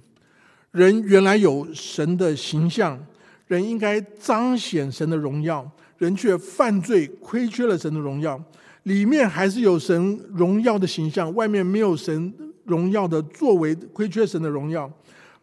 [0.72, 3.04] 人原来有神的形象，
[3.48, 5.70] 人应该彰显神的荣耀。
[5.98, 8.42] 人却犯罪，亏缺了神的荣耀。
[8.84, 14.90] 里面还是有神荣耀的形象，外面没有神荣耀的作为，亏缺神的荣耀。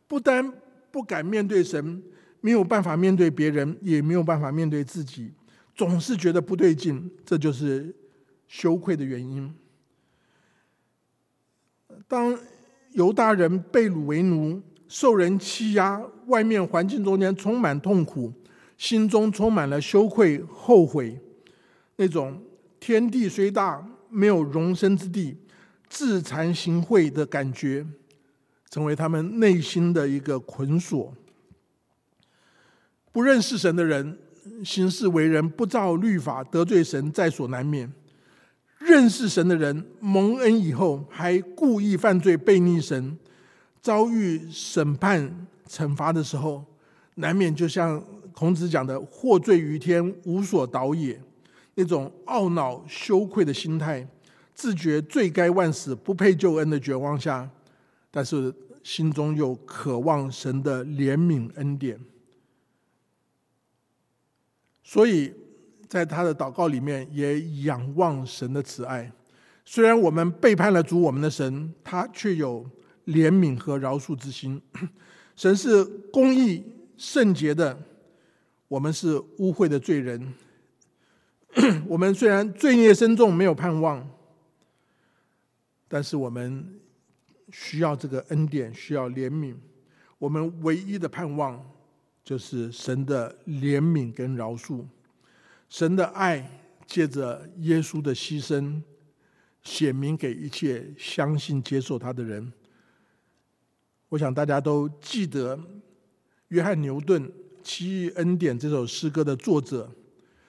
[0.08, 0.50] 不单
[0.90, 2.02] 不敢面对神，
[2.40, 5.30] 没有办法面对别人，也没有办法面对自己，
[5.74, 7.10] 总是觉得不对劲。
[7.22, 7.94] 这就是
[8.48, 9.54] 羞愧的原因。
[12.08, 12.34] 当
[12.92, 18.33] 犹大人被掳为奴，受人欺压，外面环境中间充满痛苦。
[18.79, 21.18] 心中充满了羞愧、后悔，
[21.96, 22.42] 那种
[22.79, 25.35] 天地虽大，没有容身之地，
[25.88, 27.87] 自惭形秽的感觉，
[28.68, 31.14] 成为他们内心的一个捆锁。
[33.11, 34.18] 不认识神的人，
[34.62, 37.88] 行事为人不照律法，得罪神在所难免；
[38.79, 43.16] 认识神的人，蒙恩以后还故意犯罪背逆神，
[43.87, 46.64] 遭遇审判惩罚的时候，
[47.14, 48.03] 难免就像。
[48.33, 51.18] 孔子讲的“获罪于天，无所导也”，
[51.75, 54.07] 那种懊恼、羞愧的心态，
[54.55, 57.49] 自觉罪该万死、不配救恩的绝望下，
[58.11, 61.99] 但是心中又渴望神的怜悯恩典，
[64.85, 65.33] 所以
[65.88, 69.11] 在他的祷告里面也仰望神的慈爱。
[69.64, 72.68] 虽然我们背叛了主我们的神，他却有
[73.07, 74.61] 怜悯和饶恕之心。
[75.35, 76.64] 神是公义
[76.97, 77.79] 圣洁的。
[78.69, 80.35] 我们是污秽的罪人，
[81.87, 84.11] 我们虽然罪孽深重，没有盼望，
[85.87, 86.81] 但是我们
[87.53, 89.55] 需要这个恩典，需要怜悯。
[90.19, 91.64] 我们唯一的盼望
[92.25, 94.85] 就是神的怜悯跟饶恕，
[95.69, 96.51] 神的爱
[96.87, 98.83] 借着耶稣的牺牲，
[99.62, 102.53] 显明给一切相信接受他的人。
[104.09, 105.59] 我想大家都记得
[106.49, 107.23] 约翰牛顿。
[107.69, 109.90] 《奇异恩典》这首诗歌的作者，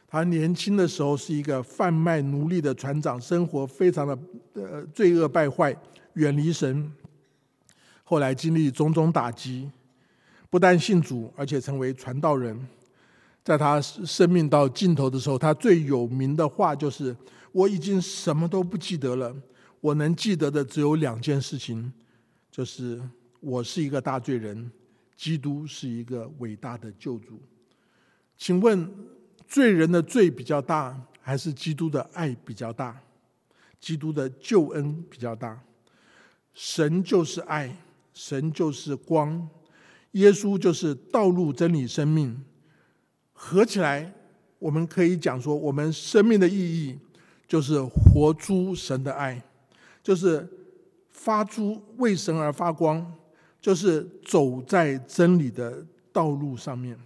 [0.07, 4.15] 他年轻的时候是一个贩卖奴隶的船长，生活非常的
[4.53, 5.75] 呃罪恶败坏，
[6.13, 6.91] 远离神。
[8.03, 9.67] 后来经历种种打击，
[10.51, 12.67] 不但信主，而且成为传道人。
[13.43, 17.15] 在他生命到尽头的时候，他最有名的话就是
[17.51, 19.35] ：“我已经什么都不记得了，
[19.81, 21.91] 我能记得的只有两件事情，
[22.51, 23.01] 就是
[23.39, 24.71] 我是一个大罪人。”
[25.17, 27.41] 基督是一个伟大的救主，
[28.37, 28.87] 请问
[29.47, 33.01] 罪人的罪比较大，还是基督的爱比较大？
[33.79, 35.59] 基督的救恩比较大。
[36.53, 37.75] 神就是爱，
[38.13, 39.49] 神就是光，
[40.11, 42.39] 耶稣就是道路、真理、生命。
[43.33, 44.13] 合起来，
[44.59, 46.95] 我们可以讲说，我们生命的意义
[47.47, 49.41] 就是活出神的爱，
[50.03, 50.47] 就是
[51.09, 53.15] 发出为神而发光。
[53.59, 56.97] 就是走在真理的道路上面，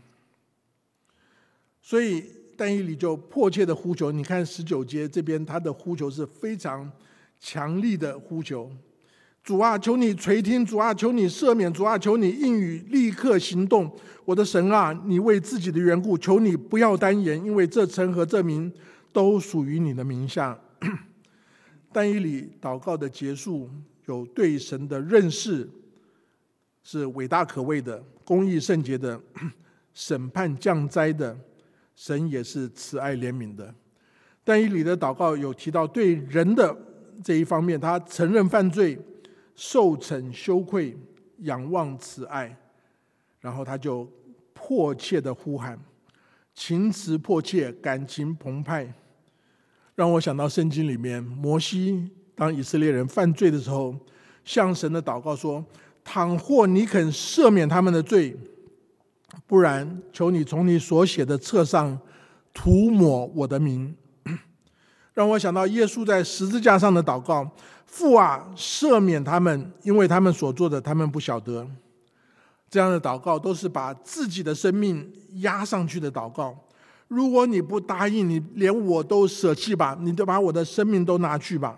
[1.81, 2.23] 所以
[2.55, 4.11] 但以理就迫切的呼求。
[4.11, 6.91] 你看十九节这边，他的呼求是非常
[7.39, 8.71] 强力的呼求。
[9.43, 13.91] 主啊，求你垂听；主啊，求你赦免；主啊，求你应允，立刻行动。
[14.23, 18.71] 我的神啊，你为自己的缘故，求你不要单言，因为这城和这名
[19.11, 20.59] 都属于你的名下。
[21.91, 23.67] 但以理祷告的结束，
[24.05, 25.67] 有对神的认识，
[26.83, 29.19] 是伟大可畏的、公义圣洁的、
[29.93, 31.37] 审判降灾的。
[31.95, 33.73] 神也是慈爱怜悯的。
[34.43, 36.75] 但以理的祷告有提到对人的
[37.23, 38.99] 这一方面，他承认犯罪。
[39.53, 40.97] 受惩羞愧，
[41.39, 42.57] 仰望慈爱，
[43.41, 44.09] 然后他就
[44.53, 45.77] 迫切的呼喊，
[46.55, 48.91] 情辞迫切，感情澎湃，
[49.93, 53.93] 让我想到圣经里面摩西当以色列人犯罪的时候，
[54.43, 55.63] 向神的祷告说
[56.03, 58.37] ：“倘或你肯赦免他们的罪，
[59.47, 61.99] 不然求你从你所写的册上
[62.53, 63.95] 涂抹我的名。”
[65.13, 67.49] 让我想到耶稣在十字架上的祷告。
[67.85, 71.67] 父啊，赦免他们，因为他们所做的，他们不晓得。
[72.69, 76.57] 这样的祷告都是把自己的生命压上去的祷告。
[77.09, 81.77] 如果你不答应，你连我都舍弃吧，你就把我的生命都拿去吧。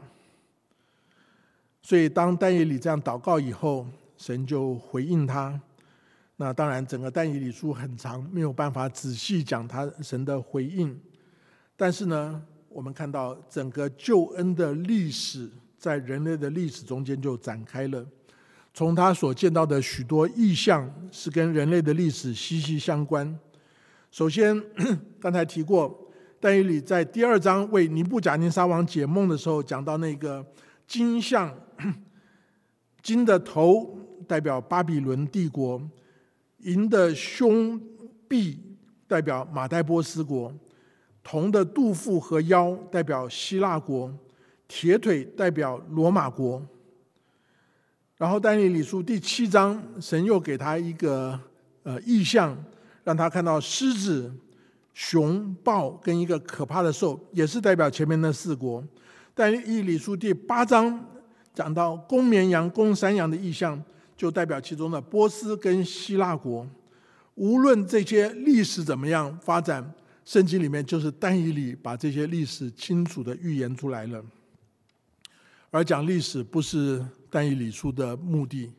[1.82, 3.88] 所以，当但以理这样祷告以后，
[4.26, 5.60] 神就回应他。
[6.38, 10.98] 那当然，整个但以理书很长，没有办法仔细讲他神的回应。
[11.76, 15.50] 但是呢，我们看到整个救恩的历史。
[15.78, 18.08] 在人类的历史中间就展开了，
[18.74, 23.38] 从他所见到的许多意象是跟人类的历史息息相关。
[24.10, 24.64] 首先，
[25.20, 26.10] 刚才提过，
[26.40, 30.46] 但以理在第二章为尼布甲尼撒王解梦的时候，讲到那个
[30.88, 31.54] 金像，
[33.02, 34.00] 金的头
[34.34, 35.80] 代表巴比伦帝国，
[36.62, 37.80] 银的胸
[38.28, 38.60] 臂
[39.08, 40.52] 代表马代波斯国，
[41.22, 44.12] 铜的肚腹和腰代表希腊国。
[44.68, 46.60] 铁腿代表罗马国，
[48.18, 51.40] 然后但以理书第七章，神又给他一个
[51.84, 52.58] 呃意象，
[53.04, 54.34] 让他看到狮子、
[54.96, 58.84] 熊豹跟一个可怕的兽，也是代表前面的四国。
[59.36, 61.06] 但以理书第八章
[61.54, 63.80] 讲到公绵羊、公山羊的意象，
[64.16, 66.68] 就代表其中的波斯跟希腊国。
[67.36, 69.94] 无论这些历史怎么样发展，
[70.24, 74.24] 圣经里面就是但以理把这些历史清楚的预言出来了。
[75.72, 78.72] 而讲历史不是单以理书的目的，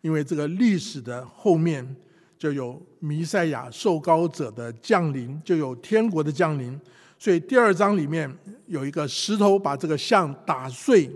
[0.00, 1.96] 因为这个历史的后面
[2.38, 6.80] 就有弥赛亚受高者的降临，就有天国的降临。
[7.18, 8.32] 所以第二章里面
[8.66, 11.10] 有一个石头把这个像打碎。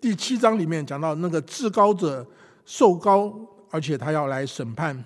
[0.00, 2.24] 第七章里面讲到那个至高者
[2.66, 3.34] 受高，
[3.70, 5.02] 而且他要来审判。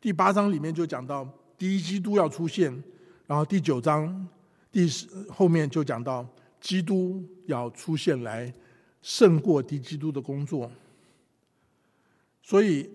[0.00, 1.24] 第八章里面就讲到
[1.56, 2.82] 第一基督要出现，
[3.28, 4.28] 然后第九章
[4.72, 6.26] 第十后面就讲到
[6.60, 8.52] 基督要出现来。
[9.04, 10.70] 胜过敌基督的工作，
[12.40, 12.88] 所以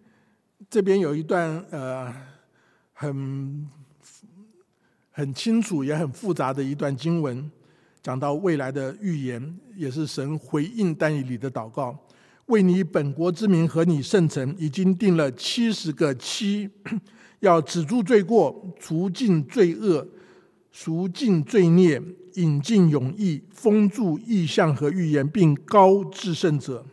[0.68, 2.14] 这边有一段呃
[2.92, 3.66] 很
[5.10, 7.50] 很清楚也很复杂的一段经文，
[8.02, 11.98] 讲到未来的预言，也是神回应但以理的祷告，
[12.48, 16.68] 为你本国之名和你圣城已经定了七十个期，
[17.40, 20.06] 要止住罪过，除尽罪恶，
[20.70, 22.02] 赎尽罪孽。
[22.34, 26.86] 引进永义，封住意象和预言，并高至圣者。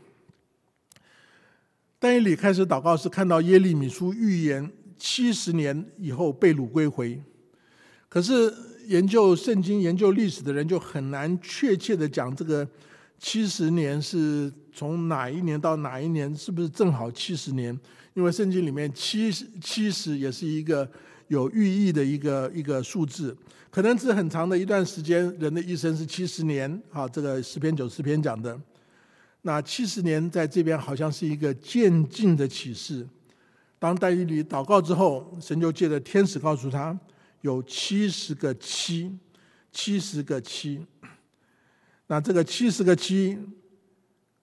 [2.00, 7.22] 但以理开始祷告时看到耶利米书预言七十年以后被掳归回。
[8.10, 8.52] 可是
[8.88, 12.68] 研究圣经、研究历史的人就很难确切的讲这个
[13.18, 17.78] 七十年是从哪一年到哪一年，是不是正好七十年？
[18.14, 20.90] 因为圣经里面七十七十也是一个
[21.28, 23.36] 有寓意的一个一个数字。
[23.72, 27.06] 可能是很长的一段时间，人的一生是七十年啊。
[27.08, 28.58] 这个十篇九十篇讲的，
[29.42, 33.06] 那七十年在这边好像是一个渐进的启示。
[33.78, 36.98] 当戴玉里祷告之后，神就借着天使告诉他，
[37.42, 39.12] 有七十个七，
[39.74, 40.80] 七十个七。
[42.08, 43.38] 那这个七十个七，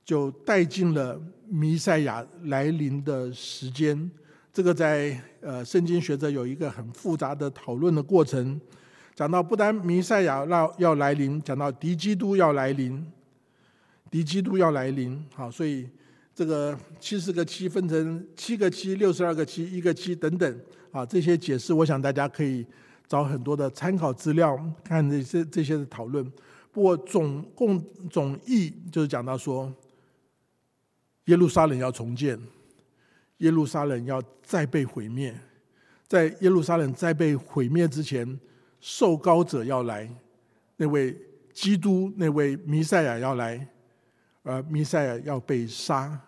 [0.04, 4.10] 就带进了弥赛亚来临的时间。
[4.52, 8.60] 这个在呃圣经学者有一个很复杂的讨论的过程。
[9.14, 13.06] 讲到不单弥赛亚要要来临，讲到敌基督要来临，
[14.10, 15.88] 敌基督要来临，好，所以
[16.34, 20.60] 这个七十个七分成七个七、六十二个七、一个七等等，
[20.90, 22.66] 啊，这些解释，我想大家可以
[23.06, 26.26] 找很多的参考资料看这些这些的讨论。
[26.72, 29.72] 不过总共总意就是讲到说，
[31.26, 32.40] 耶路撒冷要重建，
[33.38, 35.38] 耶路撒冷要再被毁灭，
[36.08, 38.40] 在耶路撒冷再被毁灭之前。
[38.84, 40.12] 受高者要来，
[40.76, 41.16] 那位
[41.52, 43.68] 基督，那位弥赛亚要来，
[44.42, 46.20] 而弥赛亚要被杀，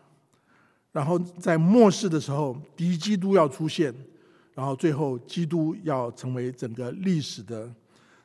[0.92, 3.92] 然后在末世的时候，敌基督要出现，
[4.54, 7.68] 然后最后基督要成为整个历史的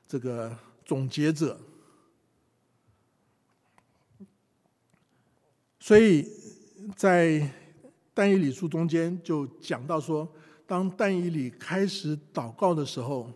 [0.08, 0.56] 这个
[0.86, 1.60] 总结者。
[5.80, 6.28] 所以
[6.96, 7.50] 在
[8.14, 10.28] 但以理书中间就讲到说，
[10.68, 13.32] 当但以理开始祷告的时候，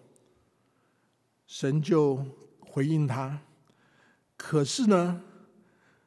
[1.47, 2.23] 神就
[2.59, 3.39] 回应他。
[4.35, 5.21] 可是呢，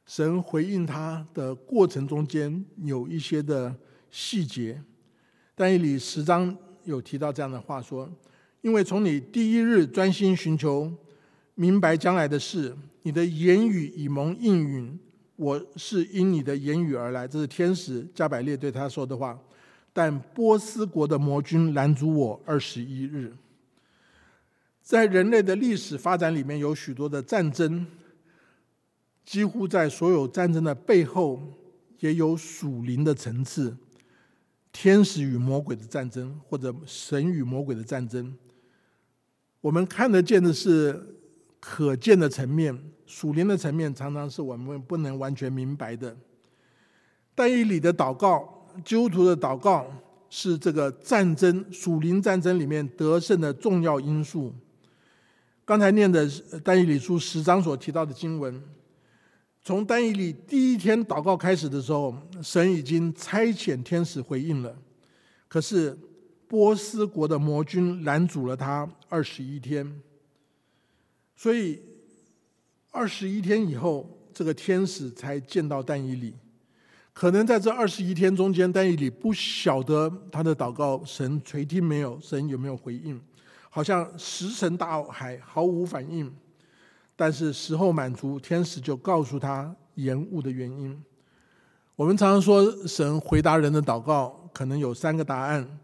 [0.04, 3.74] 神回应他的过程中间有一些的
[4.10, 4.82] 细节。
[5.54, 8.10] 但以理十章有提到这样的话说：，
[8.60, 10.92] 因为从你第一日专心寻求
[11.54, 14.98] 明白将来的事，你的言语已蒙应允。
[15.36, 19.38] 我是因你的言语而来，这是天使加百列对他说的话。
[19.92, 23.32] 但波斯国的魔君拦阻我二十一日。
[24.82, 27.86] 在人类的历史发展里面，有许多的战争，
[29.24, 31.42] 几乎在所有战争的背后，
[32.00, 33.76] 也有属灵的层次，
[34.70, 38.36] 天使与魔鬼的战争，或者神与魔鬼的战争。
[39.60, 41.16] 我们看得见的是
[41.58, 42.78] 可见的层面。
[43.06, 46.14] 属灵的层面常常是我们不能完全明白的。
[47.34, 49.86] 但以理的祷告，基督徒的祷告，
[50.28, 54.52] 是这个战争属灵战争里面得胜的重要因素。
[55.64, 56.26] 刚才念的
[56.64, 58.62] 但以理书十章所提到的经文，
[59.62, 64.74] 从但以理第一天祷告开始的时候，神已经差遣天使回应了。
[65.46, 65.96] 可是
[66.48, 70.00] 波斯国的魔君拦阻了他二十一天，
[71.36, 71.80] 所以。
[72.96, 76.34] 二十一天以后，这个天使才见到但以理。
[77.12, 83.20] 可能在这二十一天中间，但以理不晓得他的祷告神垂听没有，神有没有回应，
[83.68, 86.34] 好像石沉大海，毫无反应。
[87.14, 90.98] 但是时候满足，天使就告诉他延误的原因。
[91.96, 95.78] 我们常常说，神回答人的祷告可能有三个答案：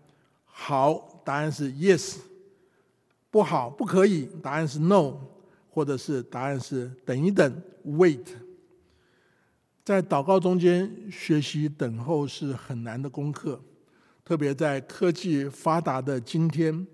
[0.47, 2.17] 好，答案是 yes；
[3.31, 5.15] 不好，不可以，答案是 no。
[5.75, 8.27] 或者是答案是等一等，wait。
[9.83, 13.59] 在祷告中间学习等候是很难的功课，
[14.23, 16.87] 特别在科技发达的今天，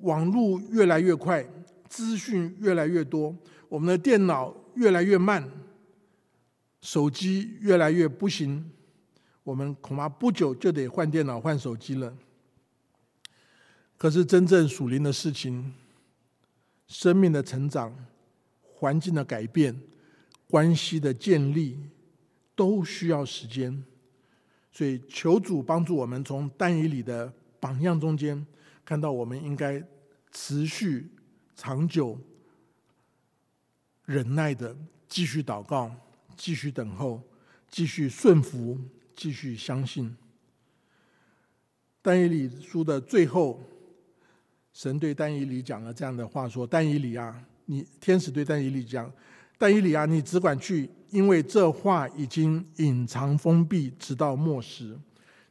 [0.00, 1.42] 网络越来越快，
[1.88, 3.34] 资讯越来越多，
[3.70, 5.50] 我们的电脑越来越慢，
[6.82, 8.70] 手机越来越不行，
[9.42, 12.14] 我们恐怕不久就得换电脑换手机了。
[13.96, 15.72] 可是真正属灵的事情，
[16.86, 17.92] 生命的成长。
[18.80, 19.78] 环境的改变，
[20.48, 21.78] 关系的建立，
[22.56, 23.84] 都需要时间。
[24.72, 28.46] 所以求主帮助我们，从但以里的榜样中间，
[28.82, 29.84] 看到我们应该
[30.32, 31.10] 持续、
[31.54, 32.18] 长久、
[34.06, 34.74] 忍耐的
[35.06, 35.94] 继续祷告，
[36.34, 37.22] 继续等候，
[37.68, 38.78] 继续顺服，
[39.14, 40.16] 继续相信。
[42.00, 43.62] 但以里书的最后，
[44.72, 47.44] 神对但以里讲了这样的话：说，但以里啊。
[47.70, 49.08] 你天使对但以理讲
[49.56, 54.98] ：“但以理啊，你只管去，因为这话已经隐藏封闭，直到末时。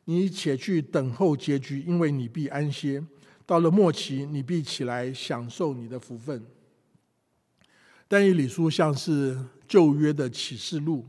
[0.04, 3.02] 你且去等候结局，因为你必安歇。
[3.46, 6.46] 到了末期，你必起来享受你的福分。”
[8.10, 11.08] 但以理书像是旧约的启示录，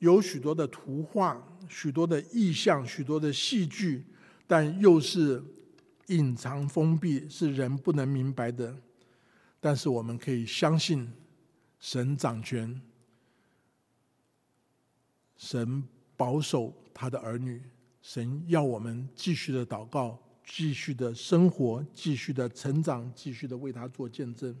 [0.00, 4.04] 有许多的图画、许多的意象、许多的戏剧，
[4.48, 5.40] 但又是
[6.08, 8.74] 隐藏封闭，是人不能明白的。
[9.64, 11.10] 但是我们可以相信，
[11.80, 12.78] 神掌权，
[15.38, 15.82] 神
[16.18, 17.62] 保守他的儿女，
[18.02, 24.54] 神要我们继续的祷告，继续的生活，继续的成长，继续的为他做见证。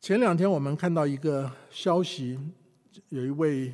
[0.00, 2.36] 前两天我们看到一个消息，
[3.10, 3.72] 有一位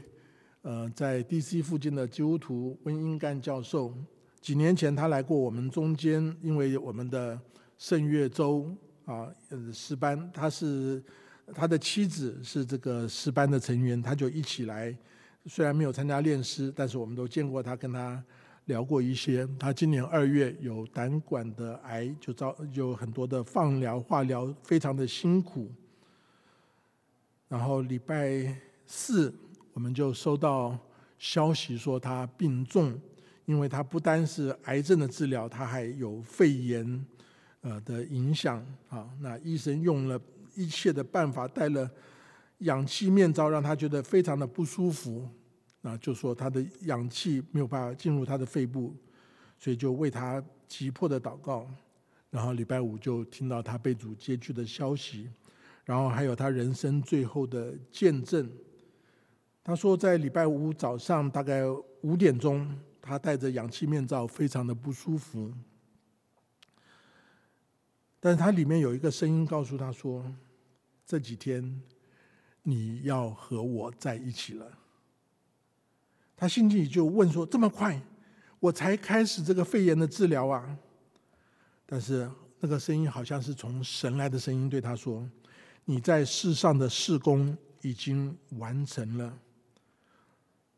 [0.60, 3.94] 呃在 DC 附近的基督徒温英干教授，
[4.42, 7.40] 几年前他来过我们中间，因为我们的
[7.78, 8.76] 圣月周。
[9.04, 11.02] 啊，呃，诗班，他是
[11.54, 14.96] 他的妻子是这个诗班的成员，他就一起来。
[15.46, 18.22] 虽然没有参加练诗，但是我们都见过他，跟他
[18.66, 19.48] 聊过一些。
[19.58, 25.72] 他今年二月有胆管的癌，就遭有很多的放疗、化疗，非常的辛苦。
[27.48, 28.54] 然后礼拜
[28.86, 29.34] 四，
[29.72, 30.78] 我们就收到
[31.18, 32.96] 消息说他病重，
[33.46, 37.04] 因为他不单是癌症的治疗，他还有肺炎。
[37.62, 40.20] 呃的影响啊，那医生用了
[40.54, 41.88] 一切的办法，戴了
[42.58, 45.28] 氧气面罩，让他觉得非常的不舒服
[45.82, 48.94] 啊，就说他的氧气没有办法进入他的肺部，
[49.58, 51.68] 所以就为他急迫的祷告。
[52.30, 55.28] 然后礼拜五就听到他被主接去的消息，
[55.84, 58.48] 然后还有他人生最后的见证。
[59.64, 61.62] 他说，在礼拜五早上大概
[62.02, 65.52] 五点钟，他戴着氧气面罩，非常的不舒服。
[68.22, 70.30] 但是他里面有一个声音告诉他说
[71.06, 71.80] ：“这几天
[72.62, 74.78] 你要和我在一起了。”
[76.36, 77.98] 他心里就问说：“这么快？
[78.58, 80.76] 我才开始这个肺炎的治疗啊！”
[81.86, 85.26] 但是那个声音好像是从神来的声音对他说
[85.86, 89.38] ：“你在世上的事工已经完成了。”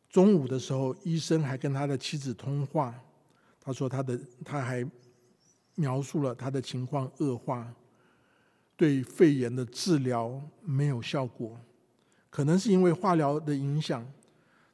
[0.09, 2.95] 中午的时候，医生还跟他的妻子通话，
[3.61, 4.89] 他说他的他还。
[5.75, 7.73] 描述了他的情况恶化，
[8.77, 11.59] 对肺炎的治疗没有效果，
[12.31, 14.07] 可能是因为化疗的影响。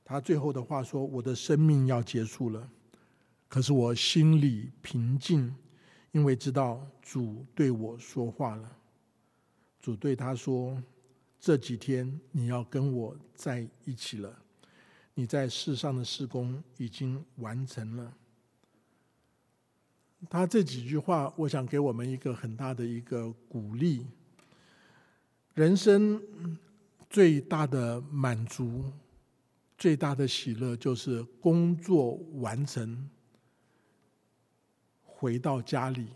[0.04, 2.70] 他最后的话说：“我的生命要结束了，
[3.46, 5.54] 可是我心里平静，
[6.12, 8.76] 因为知道主对我说话了。
[9.78, 10.82] 主对他说：
[11.38, 14.34] 这几天你要跟我在一起了，
[15.12, 18.12] 你在世上的施工已经完成了。”
[20.28, 24.04] 他这几句话，我想给我们一个很大的一个鼓励。
[25.54, 26.20] 人生
[27.08, 28.84] 最大的满足、
[29.76, 33.08] 最大的喜乐，就是工作完成，
[35.02, 36.08] 回到家里。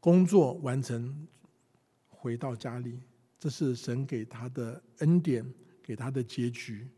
[0.00, 1.26] 工作完成，
[2.08, 2.98] 回到家里，
[3.38, 5.44] 这是神给他的恩典，
[5.82, 6.88] 给他的结局。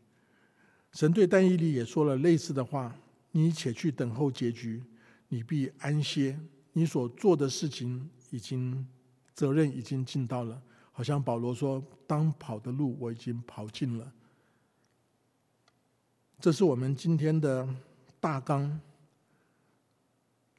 [0.93, 2.95] 神对但以理也说了类似的话
[3.31, 4.81] ：“你且去等候结局。”
[5.29, 6.39] 你必安歇，
[6.71, 8.87] 你所做的事情已经
[9.33, 10.61] 责任已经尽到了。
[10.91, 14.11] 好像保罗说：“当跑的路我已经跑尽了。”
[16.39, 17.67] 这是我们今天的
[18.19, 18.79] 大纲。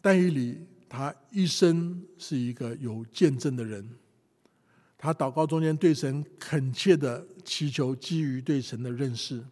[0.00, 3.88] 但以理他一生是一个有见证的人，
[4.96, 9.44] 他祷告中间对神恳切的祈求，基于对神的认识。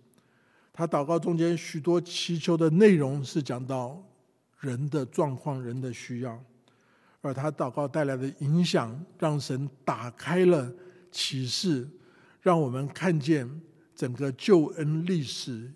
[0.73, 4.01] 他祷告中间许多祈求的内容是讲到。
[4.61, 6.43] 人的状况，人的需要，
[7.21, 10.73] 而他祷告带来的影响，让神打开了
[11.11, 11.89] 启示，
[12.41, 13.61] 让我们看见
[13.95, 15.73] 整个救恩历史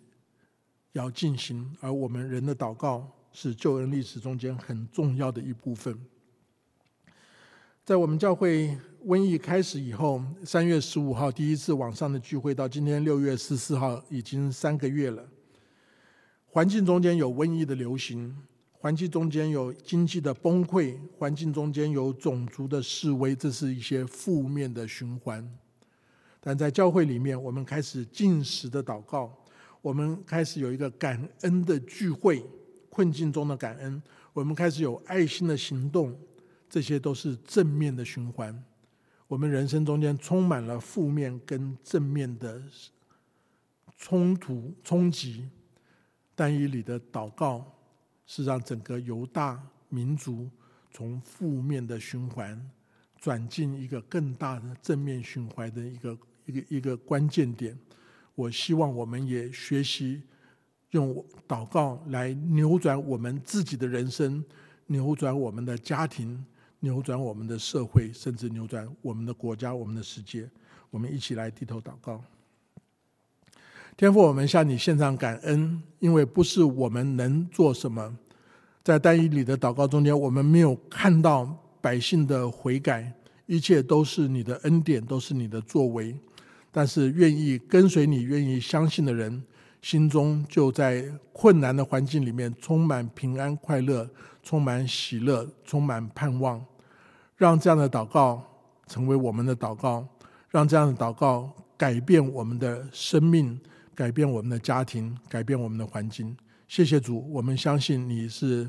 [0.93, 5.99] 要进行，而我们人的祷告是救恩历史中间很重要的一部分。
[7.85, 15.27] 在我们教会瘟疫开始以后，三月十五号第一次网上的聚会，到今天六月十四号，已经三个月了。
[16.47, 18.37] 环境中间有瘟疫的流行。
[18.83, 25.47] 环境中间有经济的崩溃，环境中间有种族的示威，这是一些负面的循环。
[26.41, 29.31] 但在教会里面，我们开始进食的祷告，
[29.83, 32.43] 我们开始有一个感恩的聚会，
[32.89, 34.03] 困境中的感恩，
[34.33, 36.19] 我们开始有爱心的行动，
[36.71, 38.65] 这些都是正面的循环。
[39.29, 42.63] 我们人生中间充满了负面跟正面的
[43.99, 45.47] 冲突冲击，
[46.35, 47.77] 但以你的祷告。
[48.33, 50.49] 是让整个犹大民族
[50.93, 52.71] 从负面的循环
[53.19, 57.77] 转进一个更大的正面循环的一个一个一个关键点。
[58.37, 60.23] 我希望我们也学习
[60.91, 61.13] 用
[61.49, 64.45] 祷告来扭转我们自己的人生，
[64.87, 66.45] 扭转我们的家庭，
[66.79, 70.49] 扭转我们的社会，甚至扭转我们的国家、我们的世界。
[70.89, 72.23] 我们一起来低头祷告。
[74.01, 78.17] 天父，我们向你献上感恩，因为不是我们能做什么，
[78.83, 83.13] 在单一里的祷告中间，我们没有看到百姓的悔改，
[83.45, 86.17] 一切都是你的恩典，都是你的作为。
[86.73, 89.43] 但是愿意跟随你、愿意相信的人，
[89.83, 94.09] 心中就在困难的环境里面充满平安、快乐，
[94.43, 96.59] 充满喜乐，充满盼望。
[97.37, 98.43] 让这样的祷告
[98.87, 100.09] 成为我们的祷告，
[100.49, 103.61] 让这样的祷告改变我们的生命。
[104.01, 106.35] 改变我们的家庭，改变我们的环境。
[106.67, 108.67] 谢谢主，我们相信你是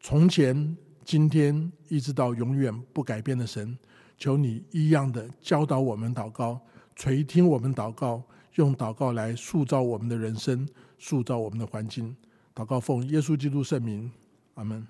[0.00, 3.76] 从前、今天一直到永远不改变的神。
[4.16, 6.58] 求你一样的教导我们祷告，
[6.96, 8.22] 垂听我们祷告，
[8.54, 10.66] 用祷告来塑造我们的人生，
[10.98, 12.16] 塑造我们的环境。
[12.54, 14.10] 祷告奉耶稣基督圣名，
[14.54, 14.86] 阿门。